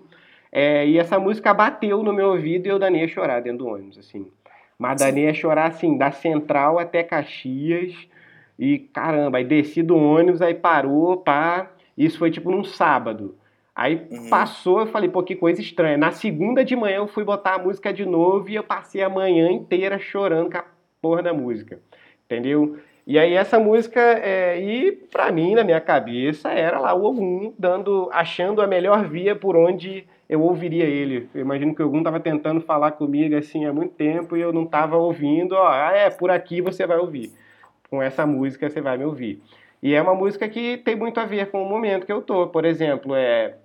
[0.50, 3.66] É, e essa música bateu no meu ouvido e eu danei a chorar dentro do
[3.66, 4.26] ônibus, assim.
[4.78, 7.94] Mas danei a chorar, assim, da Central até Caxias
[8.58, 11.70] e caramba, aí desci do ônibus, aí parou, pá.
[11.96, 13.34] Isso foi tipo num sábado.
[13.74, 14.30] Aí uhum.
[14.30, 15.98] passou, eu falei, pô, que coisa estranha.
[15.98, 19.08] Na segunda de manhã eu fui botar a música de novo e eu passei a
[19.08, 20.64] manhã inteira chorando com a
[21.00, 21.78] porra da música.
[22.24, 22.78] Entendeu?
[23.06, 27.54] E aí essa música, é, e pra mim, na minha cabeça, era lá o Ogum
[27.58, 31.28] dando, achando a melhor via por onde eu ouviria ele.
[31.32, 34.52] Eu imagino que o Ogum tava tentando falar comigo assim há muito tempo e eu
[34.52, 37.32] não tava ouvindo, ó, ah, é, por aqui você vai ouvir
[37.90, 39.42] com essa música você vai me ouvir.
[39.82, 42.48] E é uma música que tem muito a ver com o momento que eu tô.
[42.48, 43.56] Por exemplo, é,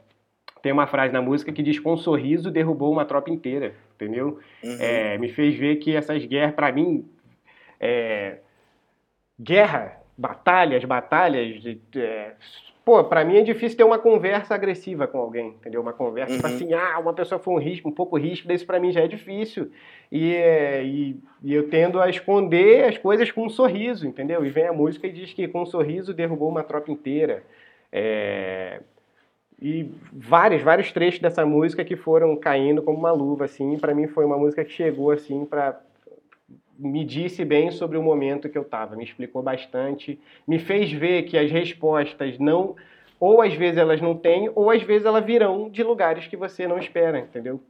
[0.62, 4.39] tem uma frase na música que diz: Com um sorriso derrubou uma tropa inteira, entendeu?
[4.64, 4.78] Uhum.
[4.80, 7.06] É, me fez ver que essas guerras, para mim,
[7.80, 8.38] é,
[9.42, 11.64] guerra, batalhas, batalhas,
[11.96, 12.34] é,
[12.84, 15.82] Pô, pra mim é difícil ter uma conversa agressiva com alguém, entendeu?
[15.82, 16.56] Uma conversa tipo uhum.
[16.56, 19.08] assim, ah, uma pessoa foi um risco, um pouco risco, isso pra mim já é
[19.08, 19.72] difícil.
[20.12, 20.34] E,
[20.84, 24.44] e, e, eu tendo a esconder as coisas com um sorriso, entendeu?
[24.44, 27.44] E vem a música e diz que com um sorriso derrubou uma tropa inteira.
[27.92, 28.82] É...
[29.62, 33.78] E vários, vários trechos dessa música que foram caindo como uma luva, assim.
[33.78, 35.80] para mim foi uma música que chegou, assim, para
[36.78, 41.24] me disse bem sobre o momento que eu estava, me explicou bastante, me fez ver
[41.24, 42.76] que as respostas não,
[43.20, 46.68] ou às vezes elas não têm, ou às vezes elas virão de lugares que você
[46.68, 47.62] não espera, entendeu?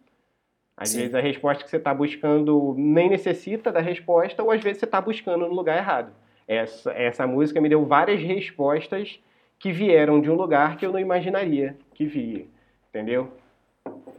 [0.78, 0.99] Às Sim.
[0.99, 4.86] vezes a resposta que você está buscando nem necessita da resposta, ou às vezes você
[4.86, 6.12] está buscando no lugar errado.
[6.47, 9.20] Essa, essa música me deu várias respostas
[9.60, 12.45] que vieram de um lugar que eu não imaginaria que via,
[12.89, 13.32] entendeu?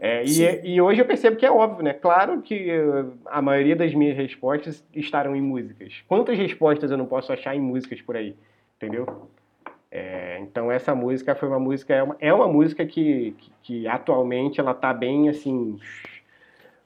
[0.00, 1.92] É, e, e, hoje eu percebo que é óbvio, né?
[1.92, 2.68] Claro que
[3.26, 6.02] a maioria das minhas respostas estarão em músicas.
[6.08, 8.34] Quantas respostas eu não posso achar em músicas por aí?
[8.76, 9.28] Entendeu?
[9.94, 13.86] É, então essa música foi uma música é uma, é uma música que, que, que,
[13.86, 15.78] atualmente ela tá bem assim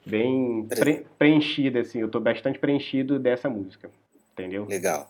[0.04, 3.88] bem pre, preenchida assim eu tô bastante preenchido dessa música
[4.32, 5.08] entendeu legal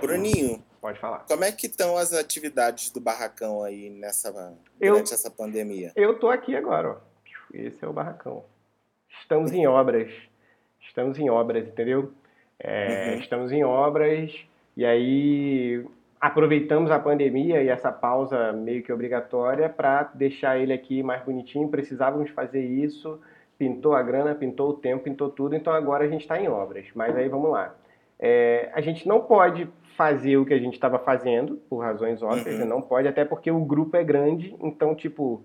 [0.00, 5.14] Bruninho pode falar como é que estão as atividades do barracão aí nessa durante eu,
[5.14, 6.96] essa pandemia eu tô aqui agora ó.
[7.52, 8.44] esse é o barracão
[9.20, 10.12] estamos em obras
[10.80, 12.12] estamos em obras entendeu
[12.58, 13.20] é, uhum.
[13.20, 14.32] estamos em obras
[14.76, 15.84] e aí
[16.20, 21.68] aproveitamos a pandemia e essa pausa meio que obrigatória para deixar ele aqui mais bonitinho.
[21.68, 23.20] Precisávamos fazer isso,
[23.56, 26.86] pintou a grana, pintou o tempo, pintou tudo, então agora a gente está em obras.
[26.94, 27.74] Mas aí vamos lá.
[28.18, 29.68] É, a gente não pode
[29.98, 32.66] fazer o que a gente estava fazendo, por razões óbvias, uhum.
[32.66, 35.42] não pode, até porque o grupo é grande, então, tipo,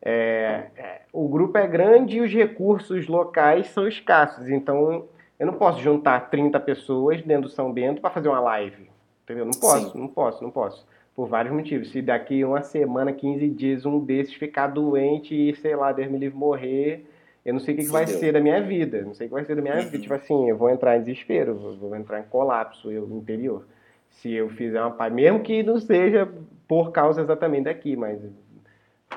[0.00, 5.08] é, é, o grupo é grande e os recursos locais são escassos, então
[5.40, 8.88] eu não posso juntar 30 pessoas dentro do São Bento para fazer uma live
[9.24, 9.44] Entendeu?
[9.44, 9.98] Não posso, Sim.
[9.98, 10.86] não posso, não posso.
[11.14, 11.90] Por vários motivos.
[11.90, 16.18] Se daqui uma semana, 15 dias, um desses ficar doente e, sei lá, Deus me
[16.18, 17.06] livre morrer,
[17.44, 19.02] eu não sei o que, que vai ser da minha vida.
[19.02, 19.82] Não sei o que vai ser da minha uhum.
[19.82, 19.98] vida.
[19.98, 23.64] Tipo assim, eu vou entrar em desespero, vou entrar em colapso eu, interior.
[24.10, 26.28] Se eu fizer uma paz, mesmo que não seja
[26.68, 28.20] por causa exatamente daqui, mas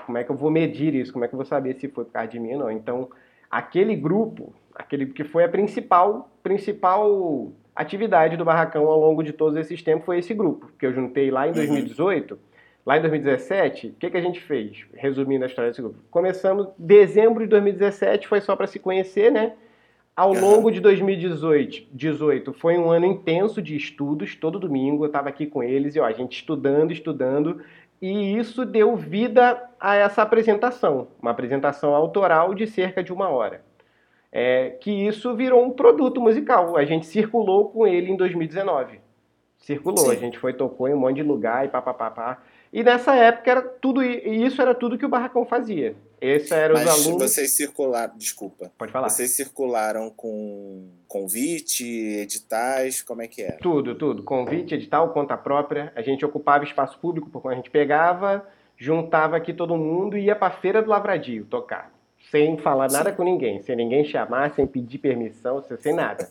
[0.05, 1.11] como é que eu vou medir isso?
[1.11, 2.71] Como é que eu vou saber se foi por causa de mim ou não?
[2.71, 3.09] Então,
[3.49, 9.57] aquele grupo, aquele que foi a principal, principal atividade do Barracão ao longo de todos
[9.57, 12.33] esses tempos foi esse grupo, que eu juntei lá em 2018.
[12.33, 12.39] Uhum.
[12.85, 14.85] Lá em 2017, o que, que a gente fez?
[14.93, 15.99] Resumindo a história desse grupo.
[16.11, 19.53] Começamos, dezembro de 2017 foi só para se conhecer, né?
[20.16, 25.30] Ao longo de 2018 18, foi um ano intenso de estudos, todo domingo eu estava
[25.30, 27.61] aqui com eles e ó, a gente estudando, estudando,
[28.01, 33.61] e isso deu vida a essa apresentação, uma apresentação autoral de cerca de uma hora
[34.34, 36.76] é, que isso virou um produto musical.
[36.76, 38.99] A gente circulou com ele em 2019.
[39.59, 40.11] Circulou, Sim.
[40.11, 42.41] a gente foi, tocou em um monte de lugar e papapá.
[42.74, 45.95] E nessa época era tudo e isso era tudo que o Barracão fazia.
[46.26, 47.32] Esse era Mas os alunos.
[47.32, 48.71] Vocês circularam, desculpa.
[48.78, 49.09] Pode falar.
[49.09, 53.57] Vocês circularam com convite, editais, como é que era?
[53.57, 54.24] Tudo, tudo.
[54.24, 55.91] Convite, edital, conta própria.
[55.95, 58.47] A gente ocupava espaço público, porque a gente pegava,
[58.78, 61.91] juntava aqui todo mundo e ia para a feira do Lavradio tocar
[62.32, 63.15] sem falar nada Sim.
[63.15, 66.28] com ninguém, sem ninguém chamar, sem pedir permissão, sem nada.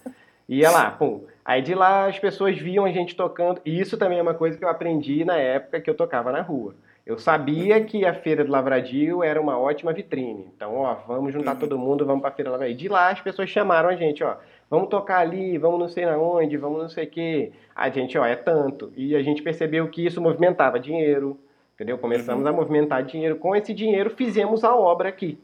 [0.49, 1.24] Ia lá, pum.
[1.45, 4.59] Aí de lá as pessoas viam a gente tocando, e isso também é uma coisa
[4.59, 6.74] que eu aprendi na época que eu tocava na rua.
[7.05, 10.48] Eu sabia que a Feira do Lavradio era uma ótima vitrine.
[10.55, 11.59] Então, ó, vamos juntar uhum.
[11.59, 12.76] todo mundo, vamos para a Feira do Lavradio.
[12.76, 14.36] De lá as pessoas chamaram a gente, ó,
[14.70, 17.53] vamos tocar ali, vamos não sei na onde, vamos não sei o quê.
[17.74, 18.92] A gente, ó, é tanto.
[18.96, 21.38] E a gente percebeu que isso movimentava dinheiro,
[21.74, 21.98] entendeu?
[21.98, 22.50] Começamos uhum.
[22.50, 23.36] a movimentar dinheiro.
[23.36, 25.38] Com esse dinheiro fizemos a obra aqui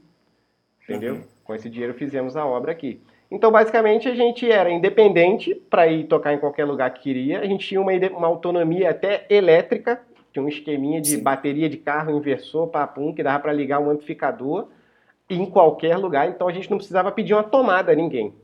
[0.89, 1.17] entendeu?
[1.17, 1.23] Uhum.
[1.45, 3.01] Com esse dinheiro fizemos a obra aqui.
[3.31, 7.41] Então, basicamente, a gente era independente para ir tocar em qualquer lugar que queria.
[7.41, 10.01] A gente tinha uma, uma autonomia até elétrica,
[10.33, 11.23] tinha um esqueminha de Sim.
[11.23, 14.69] bateria de carro, inversor, papum, que dava para ligar um amplificador
[15.29, 16.29] em qualquer lugar.
[16.29, 18.35] Então, a gente não precisava pedir uma tomada a ninguém,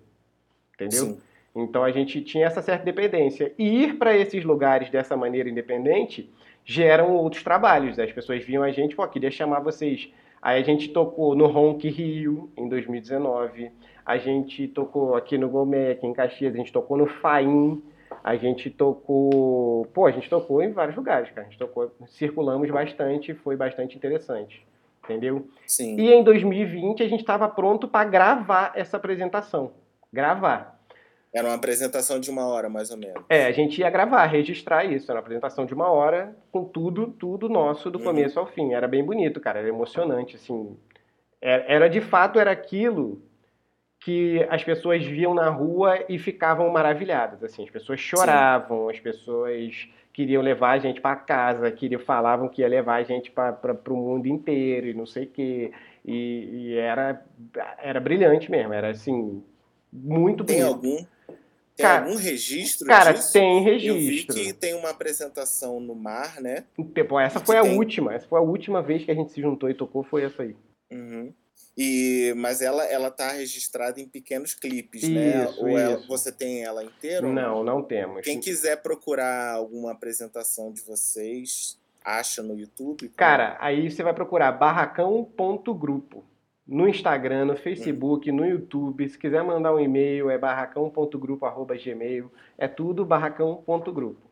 [0.74, 1.06] entendeu?
[1.06, 1.18] Sim.
[1.56, 3.52] Então, a gente tinha essa certa dependência.
[3.58, 6.30] E ir para esses lugares dessa maneira independente
[6.64, 7.98] geram outros trabalhos.
[7.98, 10.10] As pessoas viam a gente, pô, queria chamar vocês
[10.44, 13.70] Aí a gente tocou no Ronk Rio em 2019.
[14.04, 16.52] A gente tocou aqui no Gomé, aqui em Caxias.
[16.52, 17.82] A gente tocou no Faim.
[18.22, 19.86] A gente tocou.
[19.92, 21.46] Pô, a gente tocou em vários lugares, cara.
[21.46, 24.64] A gente tocou, circulamos bastante, foi bastante interessante.
[25.04, 25.46] Entendeu?
[25.66, 25.96] Sim.
[25.98, 29.72] E em 2020 a gente estava pronto para gravar essa apresentação.
[30.10, 30.80] Gravar.
[31.34, 33.22] Era uma apresentação de uma hora, mais ou menos.
[33.28, 35.10] É, a gente ia gravar, registrar isso.
[35.10, 38.04] Era uma apresentação de uma hora, com tudo, tudo nosso, do uhum.
[38.04, 38.72] começo ao fim.
[38.72, 39.58] Era bem bonito, cara.
[39.58, 40.76] Era emocionante, assim.
[41.40, 43.20] Era, era, de fato, era aquilo
[44.04, 47.42] que as pessoas viam na rua e ficavam maravilhadas.
[47.42, 48.90] Assim, as pessoas choravam, Sim.
[48.92, 53.30] as pessoas queriam levar a gente para casa, queriam, falavam que ia levar a gente
[53.30, 55.72] para o mundo inteiro e não sei o quê.
[56.04, 57.24] E, e, era,
[57.78, 59.42] era brilhante mesmo, era assim,
[59.90, 60.74] muito Tem bonito.
[60.74, 61.06] algum
[61.74, 63.32] tem cara, algum registro cara, disso?
[63.32, 64.36] tem registro.
[64.36, 66.64] Eu vi que tem uma apresentação no mar, né?
[67.08, 67.76] Bom, essa foi a tem...
[67.76, 68.14] última.
[68.14, 70.54] Essa foi a última vez que a gente se juntou e tocou, foi essa aí.
[70.92, 71.32] Uhum.
[71.76, 75.44] E, mas ela ela tá registrada em pequenos clipes, né?
[75.44, 75.70] isso, né?
[75.70, 77.26] Ou ela, você tem ela inteira?
[77.26, 78.22] Não, não temos.
[78.22, 83.08] Quem quiser procurar alguma apresentação de vocês, acha no YouTube?
[83.16, 86.24] Cara, aí você vai procurar barracão.grupo
[86.66, 89.08] no Instagram, no Facebook, no YouTube.
[89.08, 92.30] Se quiser mandar um e-mail, é barracão.grupo.gmail.
[92.56, 94.22] É tudo barracão.grupo.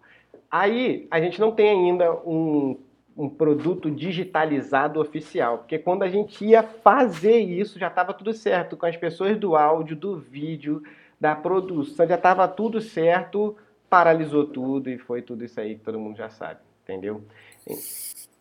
[0.51, 2.79] Aí, a gente não tem ainda um,
[3.17, 5.59] um produto digitalizado oficial.
[5.59, 9.57] Porque quando a gente ia fazer isso, já estava tudo certo, com as pessoas do
[9.57, 10.83] áudio, do vídeo,
[11.21, 13.57] da produção, já estava tudo certo,
[13.89, 17.23] paralisou tudo e foi tudo isso aí que todo mundo já sabe, entendeu?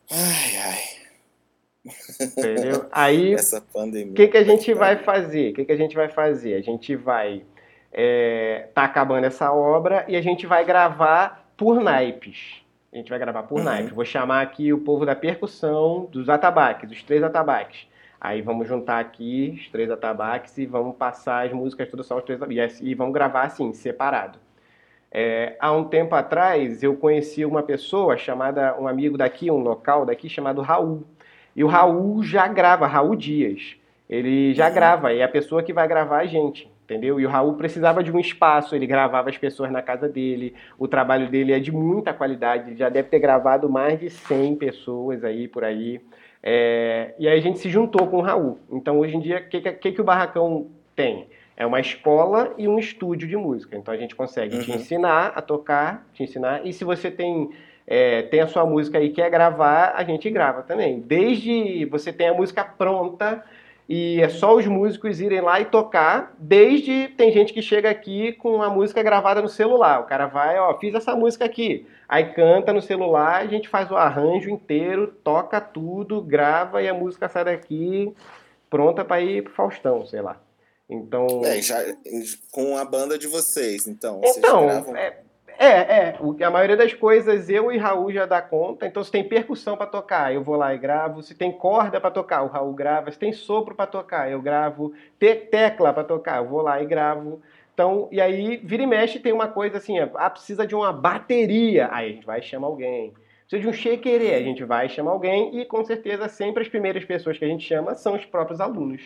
[0.10, 1.02] Ai, ai.
[2.20, 2.86] Entendeu?
[2.92, 5.52] Aí, o que, que a gente vai fazer?
[5.52, 6.54] O que, que a gente vai fazer?
[6.56, 7.44] A gente vai
[7.92, 12.61] é, tá acabando essa obra e a gente vai gravar por naipes.
[12.94, 13.88] A gente vai gravar por uhum.
[13.94, 17.88] Vou chamar aqui o povo da percussão, dos atabaques, os três atabaques.
[18.20, 22.24] Aí vamos juntar aqui os três atabaques e vamos passar as músicas todas só os
[22.24, 22.40] três
[22.82, 24.38] e vamos gravar assim, separado.
[25.10, 30.06] É, há um tempo atrás eu conheci uma pessoa chamada, um amigo daqui, um local
[30.06, 31.04] daqui chamado Raul.
[31.56, 33.76] E o Raul já grava, Raul Dias.
[34.10, 34.74] Ele já uhum.
[34.74, 37.20] grava, é a pessoa que vai gravar a gente, entendeu?
[37.20, 40.88] E o Raul precisava de um espaço, ele gravava as pessoas na casa dele, o
[40.88, 45.24] trabalho dele é de muita qualidade, ele já deve ter gravado mais de 100 pessoas
[45.24, 46.02] aí por aí.
[46.44, 48.60] É, e aí a gente se juntou com o Raul.
[48.70, 51.28] Então hoje em dia, o que, que, que o Barracão tem?
[51.56, 53.78] É uma escola e um estúdio de música.
[53.78, 54.62] Então a gente consegue uhum.
[54.62, 56.66] te ensinar a tocar, te ensinar.
[56.66, 57.52] E se você tem
[57.88, 61.00] é, tem a sua música aí quer gravar, a gente grava também.
[61.00, 63.44] Desde você tem a música pronta
[63.88, 68.34] e é só os músicos irem lá e tocar, desde tem gente que chega aqui
[68.34, 70.00] com a música gravada no celular.
[70.02, 71.86] O cara vai, ó, fiz essa música aqui.
[72.08, 76.94] Aí canta no celular, a gente faz o arranjo inteiro, toca tudo, grava e a
[76.94, 78.14] música sai daqui
[78.72, 80.42] pronta para ir pro Faustão, sei lá.
[80.90, 81.78] Então, é, já
[82.52, 84.22] com a banda de vocês, então.
[84.24, 84.96] Então, gravam...
[84.96, 85.20] é,
[85.64, 86.44] é, é.
[86.44, 88.88] A maioria das coisas eu e Raul já dá conta.
[88.88, 91.22] Então, se tem percussão para tocar, eu vou lá e gravo.
[91.22, 93.12] Se tem corda para tocar, o Raul grava.
[93.12, 94.92] Se tem sopro para tocar, eu gravo.
[95.20, 97.42] Te tecla para tocar, eu vou lá e gravo.
[97.76, 101.90] Então, e aí, vira e mexe, tem uma coisa assim, ah, precisa de uma bateria.
[101.92, 103.14] Aí a gente vai chamar alguém.
[103.42, 105.60] Precisa de um shakerê, a gente vai chamar alguém.
[105.60, 109.02] E com certeza, sempre as primeiras pessoas que a gente chama são os próprios alunos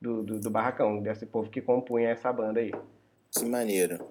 [0.00, 2.72] do, do, do barracão, desse povo que compunha essa banda aí.
[3.30, 4.04] Que maneiro.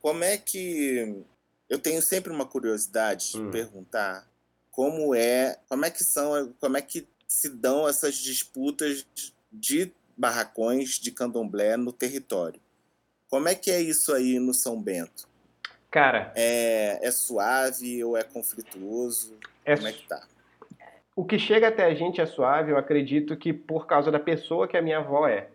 [0.00, 1.24] Como é que
[1.68, 3.50] eu tenho sempre uma curiosidade de hum.
[3.50, 4.26] perguntar
[4.70, 9.06] como é, como é que são, como é que se dão essas disputas
[9.52, 12.60] de barracões de candomblé no território.
[13.28, 15.28] Como é que é isso aí no São Bento?
[15.90, 19.36] Cara, é, é suave ou é conflituoso?
[19.64, 20.26] É como é que tá?
[21.16, 24.66] O que chega até a gente é suave, eu acredito que por causa da pessoa
[24.66, 25.48] que a minha avó é,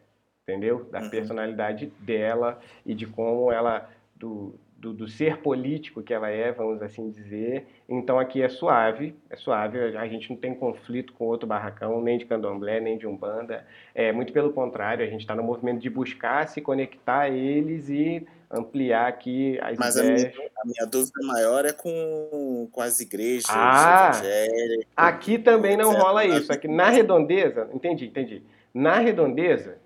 [0.44, 0.86] entendeu?
[0.86, 1.10] Da uhum.
[1.10, 6.82] personalidade dela e de como ela do, do, do, ser político que ela é, vamos
[6.82, 7.68] assim dizer.
[7.88, 12.18] Então aqui é suave, é suave, a gente não tem conflito com outro barracão, nem
[12.18, 13.66] de candomblé, nem de umbanda.
[13.94, 17.90] É, muito pelo contrário, a gente está no movimento de buscar se conectar a eles
[17.90, 20.24] e ampliar aqui as Mas ideias.
[20.24, 24.86] A minha, a minha dúvida maior é com, com as igrejas ah, evangélicas.
[24.96, 26.52] Aqui também não rola isso.
[26.52, 28.44] Aqui na redondeza, entendi, entendi.
[28.74, 29.78] Na redondeza,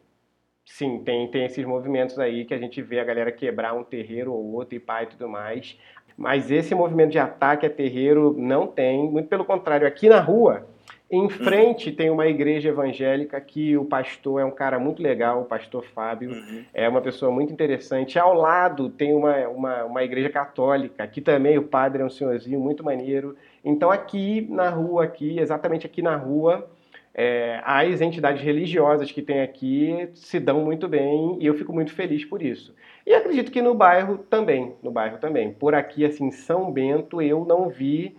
[0.66, 4.34] Sim, tem, tem esses movimentos aí que a gente vê a galera quebrar um terreiro
[4.34, 5.78] ou outro e pai e tudo mais.
[6.16, 9.10] Mas esse movimento de ataque a terreiro não tem.
[9.10, 10.68] Muito pelo contrário, aqui na rua,
[11.16, 11.96] em frente uhum.
[11.96, 16.32] tem uma igreja evangélica que o pastor é um cara muito legal, o pastor Fábio,
[16.32, 16.64] uhum.
[16.74, 18.18] é uma pessoa muito interessante.
[18.18, 22.60] Ao lado tem uma, uma, uma, igreja católica, aqui também o padre é um senhorzinho
[22.60, 23.36] muito maneiro.
[23.64, 26.68] Então aqui na rua, aqui, exatamente aqui na rua,
[27.14, 31.94] é, as entidades religiosas que tem aqui se dão muito bem e eu fico muito
[31.94, 32.74] feliz por isso.
[33.06, 35.54] E acredito que no bairro também, no bairro também.
[35.54, 38.18] Por aqui, assim, São Bento, eu não vi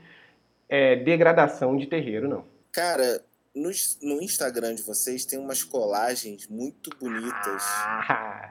[0.68, 2.44] é, degradação de terreiro, não.
[2.70, 3.22] Cara,
[3.54, 3.70] no,
[4.02, 7.62] no, Instagram de vocês tem umas colagens muito bonitas.
[7.64, 8.50] Ah,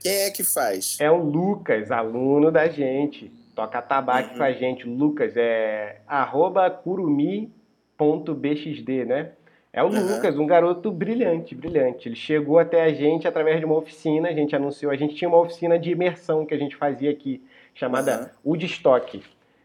[0.00, 0.98] Quem é que faz?
[1.00, 3.32] É o Lucas, aluno da gente.
[3.54, 4.38] Toca tabaco uhum.
[4.38, 4.86] com a gente.
[4.86, 9.32] Lucas é arroba curumi.bxd, né?
[9.72, 10.16] É o uhum.
[10.16, 12.08] Lucas, um garoto brilhante, brilhante.
[12.08, 15.28] Ele chegou até a gente através de uma oficina, a gente anunciou, a gente tinha
[15.28, 17.42] uma oficina de imersão que a gente fazia aqui,
[17.72, 18.52] chamada uhum.
[18.52, 19.22] Woodstock.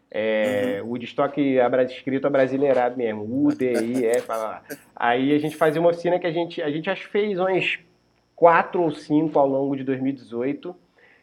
[0.08, 0.90] É, uhum.
[0.90, 1.40] Woodstock
[1.90, 4.28] escrito brasileirado mesmo, U-D-I-F,
[4.94, 7.78] Aí a gente fazia uma oficina que a gente, a gente acho que fez umas
[8.36, 10.76] quatro ou cinco ao longo de 2018,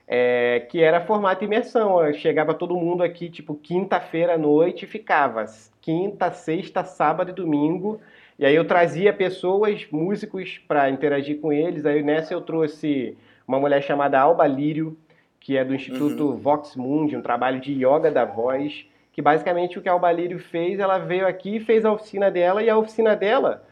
[0.06, 2.12] é, que era formato imersão.
[2.16, 5.46] Chegava todo mundo aqui, tipo, quinta-feira à noite e ficava
[5.80, 8.02] quinta, sexta, sábado e domingo
[8.38, 11.86] e aí eu trazia pessoas, músicos, para interagir com eles.
[11.86, 13.18] Aí nessa eu trouxe
[13.48, 14.98] uma mulher chamada Alba Lírio,
[15.40, 16.38] que é do Instituto uhum.
[16.38, 20.40] Vox Mundi, um trabalho de yoga da voz, que basicamente o que a Alba Lírio
[20.40, 23.64] fez, ela veio aqui e fez a oficina dela, e a oficina dela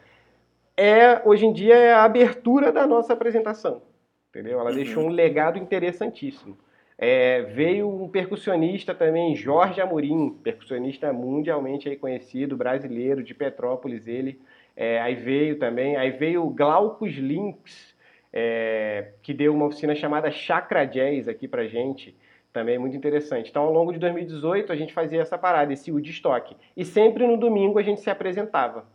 [0.76, 3.82] é, hoje em dia, é a abertura da nossa apresentação,
[4.30, 4.60] entendeu?
[4.60, 4.76] Ela uhum.
[4.76, 6.56] deixou um legado interessantíssimo.
[6.96, 14.40] É, veio um percussionista também, Jorge Amorim, percussionista mundialmente aí conhecido, brasileiro, de Petrópolis, ele.
[14.76, 17.94] É, aí veio também, aí veio Glaucus Links,
[18.32, 22.16] é, que deu uma oficina chamada Chakra Jazz aqui pra gente,
[22.52, 23.50] também muito interessante.
[23.50, 26.56] Então, ao longo de 2018, a gente fazia essa parada, esse Woodstock.
[26.76, 28.86] E sempre no domingo a gente se apresentava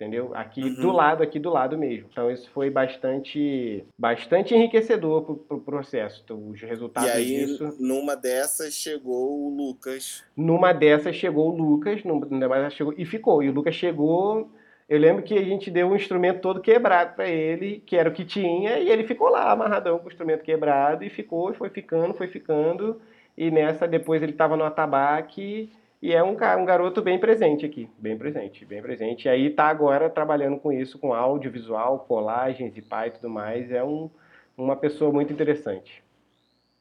[0.00, 0.30] entendeu?
[0.34, 0.74] Aqui uhum.
[0.76, 2.08] do lado, aqui do lado mesmo.
[2.10, 7.76] Então isso foi bastante, bastante enriquecedor pro, pro processo, então, os resultados e aí, disso.
[7.78, 10.24] numa dessas chegou o Lucas.
[10.34, 13.42] Numa dessas chegou o Lucas, numa chegou e ficou.
[13.42, 14.50] E o Lucas chegou,
[14.90, 18.12] eu lembro que a gente deu um instrumento todo quebrado para ele, que era o
[18.12, 22.12] que tinha, e ele ficou lá amarradão com o instrumento quebrado e ficou, foi ficando,
[22.12, 23.00] foi ficando.
[23.38, 25.72] E nessa depois ele estava no atabaque
[26.02, 29.26] e é um, um garoto bem presente aqui, bem presente, bem presente.
[29.26, 33.70] E aí tá agora trabalhando com isso, com audiovisual, colagens e pai e tudo mais.
[33.70, 34.10] É um,
[34.56, 36.02] uma pessoa muito interessante.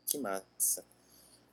[0.07, 0.83] Que massa.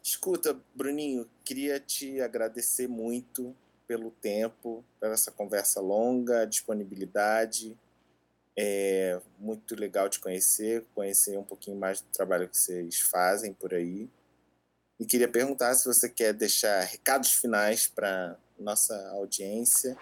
[0.02, 3.54] Escuta, Bruninho, queria te agradecer muito
[3.86, 7.76] pelo tempo, pela essa conversa longa, disponibilidade.
[8.58, 13.74] É muito legal te conhecer, conhecer um pouquinho mais do trabalho que vocês fazem por
[13.74, 14.08] aí.
[14.98, 19.96] E queria perguntar se você quer deixar recados finais para nossa audiência.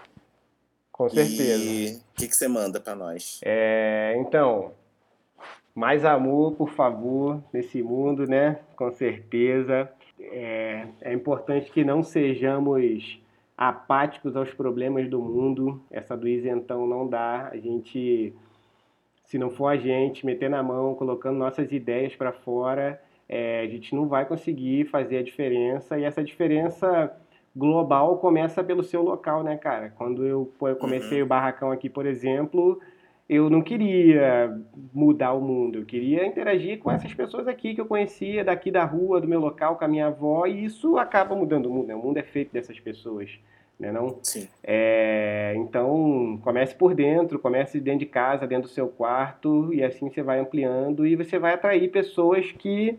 [0.92, 1.64] Com certeza.
[1.64, 3.40] E o que, que você manda para nós?
[3.42, 4.72] É, então,
[5.74, 8.60] mais amor, por favor, nesse mundo, né?
[8.76, 9.90] Com certeza.
[10.20, 13.20] É, é importante que não sejamos
[13.56, 15.82] apáticos aos problemas do mundo.
[15.90, 17.48] Essa do isentão não dá.
[17.52, 18.34] A gente,
[19.24, 23.66] se não for a gente, meter na mão, colocando nossas ideias para fora é, a
[23.66, 27.14] gente não vai conseguir fazer a diferença e essa diferença
[27.56, 29.90] global começa pelo seu local, né, cara?
[29.96, 31.24] Quando eu, comecei uhum.
[31.24, 32.80] o barracão aqui, por exemplo,
[33.28, 34.54] eu não queria
[34.92, 38.84] mudar o mundo, eu queria interagir com essas pessoas aqui que eu conhecia, daqui da
[38.84, 41.94] rua, do meu local, com a minha avó, e isso acaba mudando o mundo, né?
[41.94, 43.30] O mundo é feito dessas pessoas,
[43.80, 44.18] né não?
[44.22, 44.46] Sim.
[44.62, 50.10] É, então, comece por dentro, comece dentro de casa, dentro do seu quarto, e assim
[50.10, 52.98] você vai ampliando, e você vai atrair pessoas que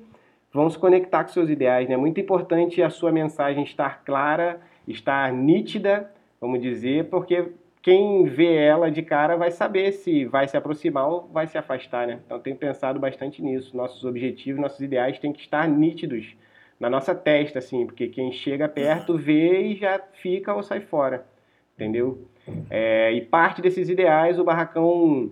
[0.51, 1.85] vão se conectar com seus ideais.
[1.85, 1.97] É né?
[1.97, 6.09] muito importante a sua mensagem estar clara, estar nítida,
[6.41, 7.51] vamos dizer, porque
[7.85, 12.07] quem vê ela de cara vai saber se vai se aproximar ou vai se afastar.
[12.07, 12.19] Né?
[12.25, 13.77] Então, tenho pensado bastante nisso.
[13.77, 16.35] Nossos objetivos, nossos ideais têm que estar nítidos
[16.79, 21.27] na nossa testa, assim, porque quem chega perto vê e já fica ou sai fora,
[21.75, 22.27] entendeu?
[22.71, 25.29] É, e parte desses ideais o Barracão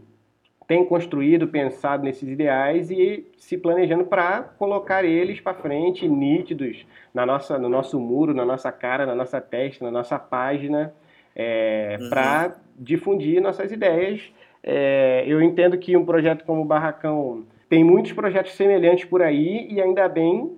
[0.67, 7.25] tem construído, pensado nesses ideais e se planejando para colocar eles para frente, nítidos, na
[7.25, 10.93] nossa, no nosso muro, na nossa cara, na nossa testa, na nossa página,
[11.35, 12.09] é, uhum.
[12.09, 14.31] para difundir nossas ideias.
[14.63, 19.67] É, eu entendo que um projeto como o Barracão tem muitos projetos semelhantes por aí
[19.69, 20.57] e ainda bem.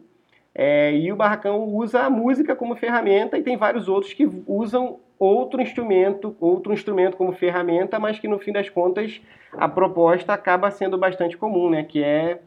[0.53, 4.99] É, e o Barracão usa a música como ferramenta e tem vários outros que usam
[5.17, 9.21] outro instrumento, outro instrumento como ferramenta, mas que no fim das contas
[9.53, 11.84] a proposta acaba sendo bastante comum, né?
[11.84, 12.39] Que é,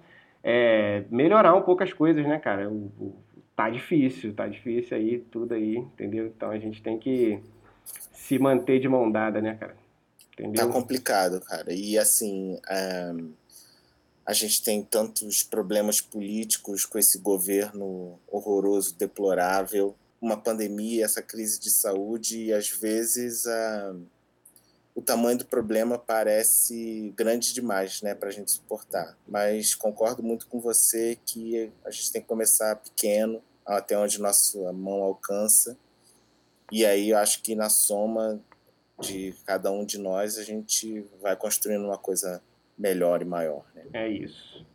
[0.43, 2.69] é melhorar um pouco as coisas, né, cara?
[2.69, 3.17] O, o,
[3.57, 6.27] tá difícil, tá difícil aí, tudo aí, entendeu?
[6.27, 7.41] Então a gente tem que
[8.13, 9.77] se manter de mão dada, né, cara?
[10.33, 10.67] Entendeu?
[10.67, 11.73] Tá complicado, cara.
[11.73, 13.13] E assim, é,
[14.25, 21.59] a gente tem tantos problemas políticos com esse governo horroroso, deplorável uma pandemia, essa crise
[21.61, 23.95] de saúde, e às vezes a,
[24.95, 29.17] o tamanho do problema parece grande demais né, para a gente suportar.
[29.27, 34.73] Mas concordo muito com você que a gente tem que começar pequeno, até onde nossa
[34.73, 35.77] mão alcança,
[36.71, 38.41] e aí eu acho que na soma
[39.01, 42.43] de cada um de nós a gente vai construindo uma coisa
[42.79, 43.65] melhor e maior.
[43.75, 43.83] Né?
[43.93, 44.67] É isso.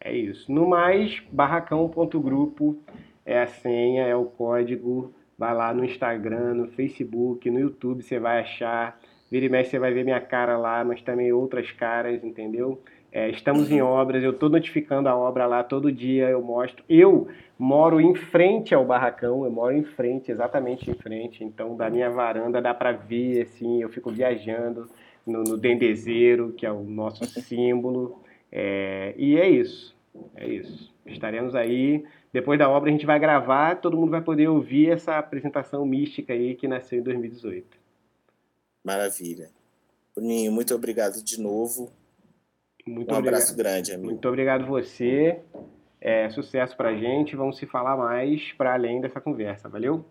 [0.00, 0.50] É isso.
[0.52, 2.78] No mais, barracão.grupo
[3.24, 5.14] é a senha, é o código.
[5.36, 9.00] Vai lá no Instagram, no Facebook, no YouTube, você vai achar.
[9.30, 12.80] Vira e mexe, você vai ver minha cara lá, mas também outras caras, entendeu?
[13.14, 16.84] É, estamos em obras, eu estou notificando a obra lá todo dia, eu mostro.
[16.88, 21.44] Eu moro em frente ao barracão, eu moro em frente, exatamente em frente.
[21.44, 24.90] Então, da minha varanda dá para ver, assim, eu fico viajando
[25.24, 28.20] no, no dendezeiro, que é o nosso símbolo.
[28.50, 29.96] É, e é isso,
[30.34, 30.92] é isso.
[31.06, 35.16] Estaremos aí depois da obra a gente vai gravar, todo mundo vai poder ouvir essa
[35.18, 37.78] apresentação mística aí que nasceu em 2018.
[38.82, 39.52] Maravilha.
[40.16, 41.92] Bruninho, muito obrigado de novo.
[42.86, 43.34] Muito um obrigado.
[43.34, 44.10] abraço grande, amigo.
[44.10, 45.40] Muito obrigado você.
[46.00, 47.34] É, sucesso pra gente.
[47.34, 49.68] Vamos se falar mais para além dessa conversa.
[49.68, 50.04] Valeu?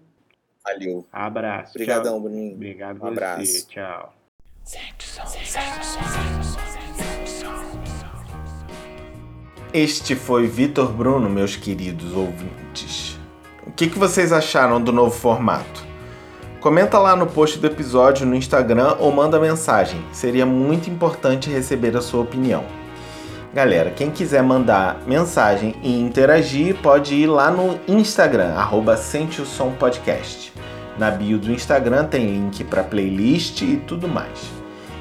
[0.64, 1.06] Valeu.
[1.12, 1.74] Abraço.
[1.76, 2.56] Obrigadão, Bruninho.
[2.56, 3.08] Obrigado um você.
[3.08, 3.68] abraço.
[3.68, 4.14] Tchau.
[9.74, 13.20] Este foi Vitor Bruno, meus queridos ouvintes.
[13.66, 15.83] O que, que vocês acharam do novo formato?
[16.64, 20.02] Comenta lá no post do episódio no Instagram ou manda mensagem.
[20.14, 22.64] Seria muito importante receber a sua opinião.
[23.54, 29.46] Galera, quem quiser mandar mensagem e interagir, pode ir lá no Instagram, arroba Sente o
[29.46, 30.54] Som Podcast.
[30.98, 34.40] Na bio do Instagram tem link para playlist e tudo mais.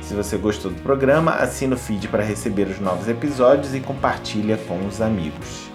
[0.00, 4.56] Se você gostou do programa, assina o feed para receber os novos episódios e compartilha
[4.66, 5.70] com os amigos.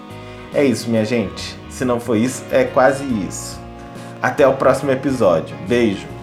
[0.54, 1.58] É isso, minha gente.
[1.70, 3.67] Se não foi isso, é quase isso.
[4.22, 5.56] Até o próximo episódio.
[5.68, 6.17] Beijo!